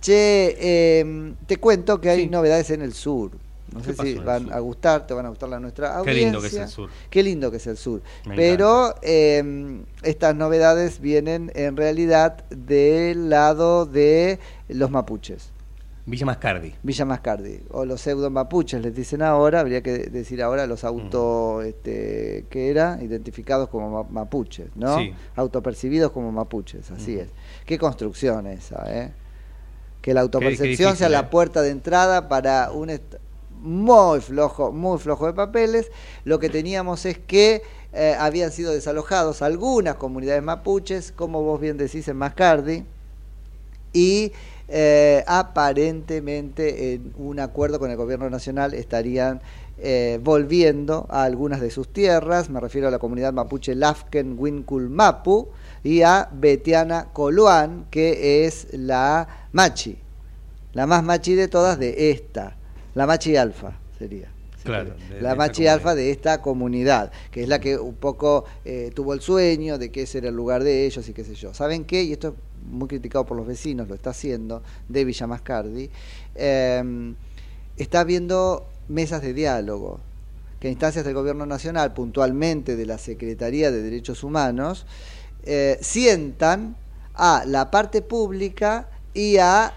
[0.00, 3.30] Che, eh, te cuento que hay novedades en el sur.
[3.72, 6.24] No ¿Qué sé si van a gustar, te van a gustar la nuestra Qué audiencia.
[6.24, 6.90] lindo que es el sur.
[7.10, 8.02] Qué lindo que es el sur.
[8.24, 14.38] Me Pero eh, estas novedades vienen en realidad del lado de
[14.68, 15.50] los mapuches.
[16.08, 16.72] Villa Mascardi.
[16.84, 21.62] Villa Mascardi, o los pseudo mapuches les dicen ahora, habría que decir ahora los auto,
[21.62, 24.98] este, que era, identificados como ma- mapuches, ¿no?
[24.98, 25.12] Sí.
[25.34, 27.28] Autopercibidos como mapuches, así es.
[27.64, 29.12] Qué construcción esa, ¿eh?
[30.00, 31.28] Que la autopercepción sea la ¿eh?
[31.28, 32.88] puerta de entrada para un
[33.60, 35.90] muy flojo, muy flojo de papeles.
[36.24, 41.76] Lo que teníamos es que eh, habían sido desalojados algunas comunidades mapuches, como vos bien
[41.76, 42.84] decís en Mascardi,
[43.92, 44.30] y
[44.68, 49.40] eh, aparentemente en un acuerdo con el gobierno nacional estarían
[49.78, 54.88] eh, volviendo a algunas de sus tierras, me refiero a la comunidad mapuche Lafken Wincul
[54.88, 55.48] Mapu
[55.84, 59.98] y a Betiana Coluán, que es la machi,
[60.72, 62.56] la más machi de todas de esta,
[62.94, 64.28] la machi alfa sería.
[64.64, 68.90] Claro, de- la machi alfa de esta comunidad, que es la que un poco eh,
[68.94, 71.54] tuvo el sueño de que ese era el lugar de ellos y qué sé yo.
[71.54, 72.02] ¿Saben qué?
[72.02, 72.34] Y esto es
[72.70, 75.90] muy criticado por los vecinos, lo está haciendo, de Villa Mascardi,
[76.34, 77.14] eh,
[77.76, 80.00] está habiendo mesas de diálogo
[80.60, 84.86] que instancias del gobierno nacional, puntualmente de la Secretaría de Derechos Humanos,
[85.44, 86.76] eh, sientan
[87.14, 89.74] a la parte pública y a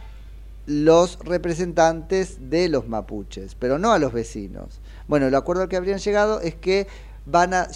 [0.66, 4.80] los representantes de los mapuches, pero no a los vecinos.
[5.08, 6.88] Bueno, el acuerdo al que habrían llegado es que
[7.30, 7.68] van a,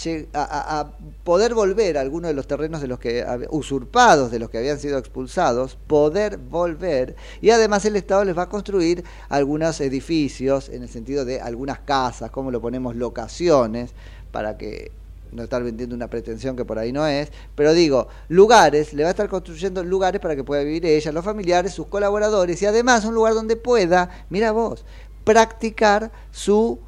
[1.24, 4.80] poder volver a algunos de los terrenos de los que usurpados de los que habían
[4.80, 7.16] sido expulsados, poder volver.
[7.42, 11.80] Y además el Estado les va a construir algunos edificios en el sentido de algunas
[11.80, 13.92] casas, como lo ponemos locaciones
[14.32, 14.92] para que
[15.32, 19.10] no estar vendiendo una pretensión que por ahí no es, pero digo, lugares, le va
[19.10, 23.06] a estar construyendo lugares para que pueda vivir ella, los familiares, sus colaboradores y además
[23.06, 24.86] un lugar donde pueda, mira vos,
[25.24, 26.80] practicar su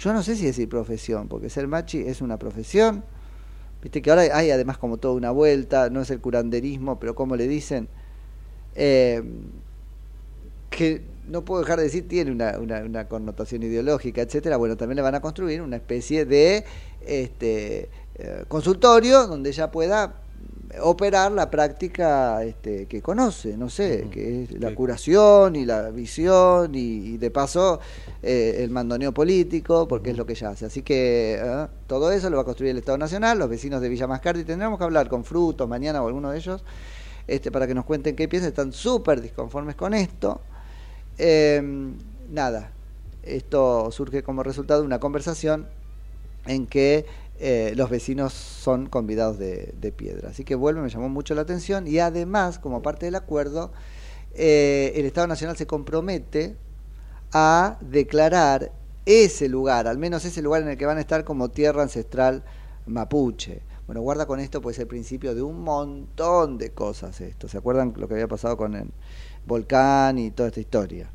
[0.00, 3.04] Yo no sé si decir profesión, porque ser machi es una profesión.
[3.82, 7.36] Viste que ahora hay además como toda una vuelta, no es el curanderismo, pero como
[7.36, 7.86] le dicen,
[8.74, 9.22] eh,
[10.70, 14.56] que no puedo dejar de decir tiene una, una, connotación ideológica, etcétera.
[14.56, 16.64] Bueno, también le van a construir una especie de
[17.02, 20.19] este, eh, consultorio donde ella pueda
[20.82, 26.74] operar la práctica este, que conoce, no sé, que es la curación y la visión
[26.74, 27.80] y, y de paso
[28.22, 30.66] eh, el mandoneo político, porque es lo que ella hace.
[30.66, 33.88] Así que eh, todo eso lo va a construir el Estado Nacional, los vecinos de
[33.88, 34.44] Villa Mascardi.
[34.44, 36.62] Tendremos que hablar con Frutos mañana o alguno de ellos
[37.26, 38.50] este, para que nos cuenten qué piensan.
[38.50, 40.40] Están súper disconformes con esto.
[41.18, 41.62] Eh,
[42.30, 42.72] nada,
[43.22, 45.66] esto surge como resultado de una conversación
[46.46, 47.04] en que
[47.42, 50.28] eh, los vecinos son convidados de, piedra.
[50.28, 53.72] Así que vuelve, me llamó mucho la atención y además, como parte del acuerdo,
[54.34, 56.58] eh, el Estado Nacional se compromete
[57.32, 58.72] a declarar
[59.06, 62.44] ese lugar, al menos ese lugar en el que van a estar como tierra ancestral
[62.84, 63.62] mapuche.
[63.86, 67.48] Bueno, guarda con esto, pues el principio de un montón de cosas esto.
[67.48, 68.90] ¿Se acuerdan lo que había pasado con el
[69.46, 71.10] volcán y toda esta historia?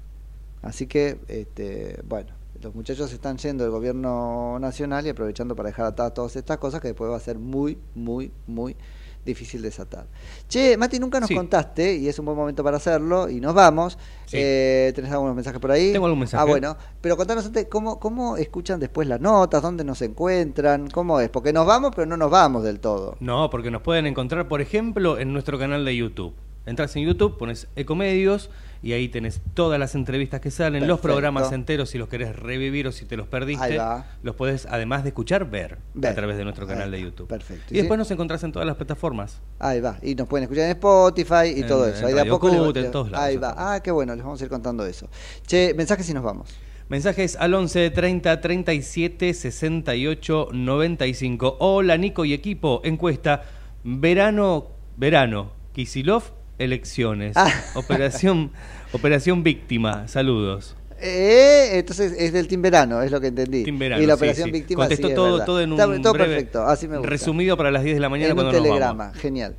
[0.64, 2.34] Así que, este, bueno,
[2.66, 6.82] los muchachos están yendo del gobierno nacional y aprovechando para dejar atadas todas estas cosas
[6.82, 8.76] que después va a ser muy, muy, muy
[9.24, 10.08] difícil desatar.
[10.48, 11.36] Che, Mati, nunca nos Sí.
[11.36, 14.00] contaste, y es un buen momento para hacerlo, y nos vamos.
[14.26, 14.38] Sí.
[14.40, 15.92] Eh, ¿Tenés algunos mensajes por ahí?
[15.92, 16.42] Tengo algún mensaje.
[16.42, 16.76] Ah, bueno.
[17.02, 19.62] Pero contanos antes, ¿cómo, ¿cómo escuchan después las notas?
[19.62, 20.90] ¿Dónde nos encuentran?
[20.90, 21.30] ¿Cómo es?
[21.30, 23.16] Porque nos vamos, pero no nos vamos del todo.
[23.20, 26.34] No, porque nos pueden encontrar, por ejemplo, en nuestro canal de YouTube.
[26.68, 28.50] Entras en YouTube, pones Ecomedios
[28.86, 32.86] y ahí tenés todas las entrevistas que salen, los programas enteros si los querés revivir
[32.86, 33.80] o si te los perdiste,
[34.22, 36.12] los podés, además de escuchar, ver, Ver.
[36.12, 37.28] a través de nuestro canal de YouTube.
[37.28, 37.74] Perfecto.
[37.74, 39.42] Y después nos encontrás en todas las plataformas.
[39.58, 39.98] Ahí va.
[40.04, 42.06] Y nos pueden escuchar en Spotify y En- todo en eso.
[42.06, 43.56] Ahí de a poco en todos lados Ahí va.
[43.58, 45.10] Ah, qué bueno, les vamos a ir contando eso.
[45.48, 46.50] Che, mensajes y nos vamos.
[46.88, 51.58] Mensajes al 11 30 37 68 95.
[51.60, 52.82] Hola Nico y equipo.
[52.84, 53.42] Encuesta.
[53.84, 55.52] Verano, verano.
[55.74, 56.24] Kisilov,
[56.60, 57.36] elecciones.
[57.38, 57.50] Ah.
[57.76, 58.52] Operación,
[58.94, 60.08] operación víctima.
[60.08, 60.76] Saludos.
[61.00, 63.64] Eh, entonces es del Team Verano, es lo que entendí.
[63.64, 64.52] Team Verano, y la sí, operación sí.
[64.52, 67.10] víctima Contestó sí, todo, todo en un Está- todo breve perfecto, así me gusta.
[67.10, 69.18] resumido para las 10 de la mañana en un cuando nos telegrama, vamos.
[69.22, 69.56] genial.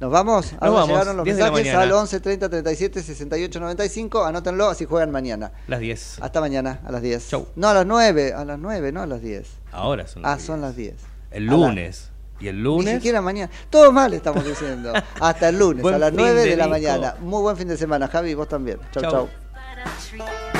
[0.00, 0.52] ¿Nos vamos?
[0.54, 4.24] Nos Ahora vamos, llegaron los 10 mensajes al 11 30 37 68 95.
[4.24, 5.52] Anótenlo, así juegan mañana.
[5.68, 6.18] Las 10.
[6.22, 7.28] Hasta mañana, a las 10.
[7.28, 7.46] Chau.
[7.54, 9.46] No, a las 9, a las 9, no a las 10.
[9.72, 10.94] Ahora son Ah, las son las 10.
[11.30, 12.10] El lunes.
[12.40, 12.94] Y el Ni lunes.
[12.94, 13.50] siquiera mañana.
[13.68, 14.92] Todo mal estamos diciendo.
[15.20, 17.14] Hasta el lunes, a las fin 9 de, de la mañana.
[17.20, 18.78] Muy buen fin de semana, Javi, vos también.
[18.92, 19.10] Chau, Chau.
[19.12, 20.59] chau.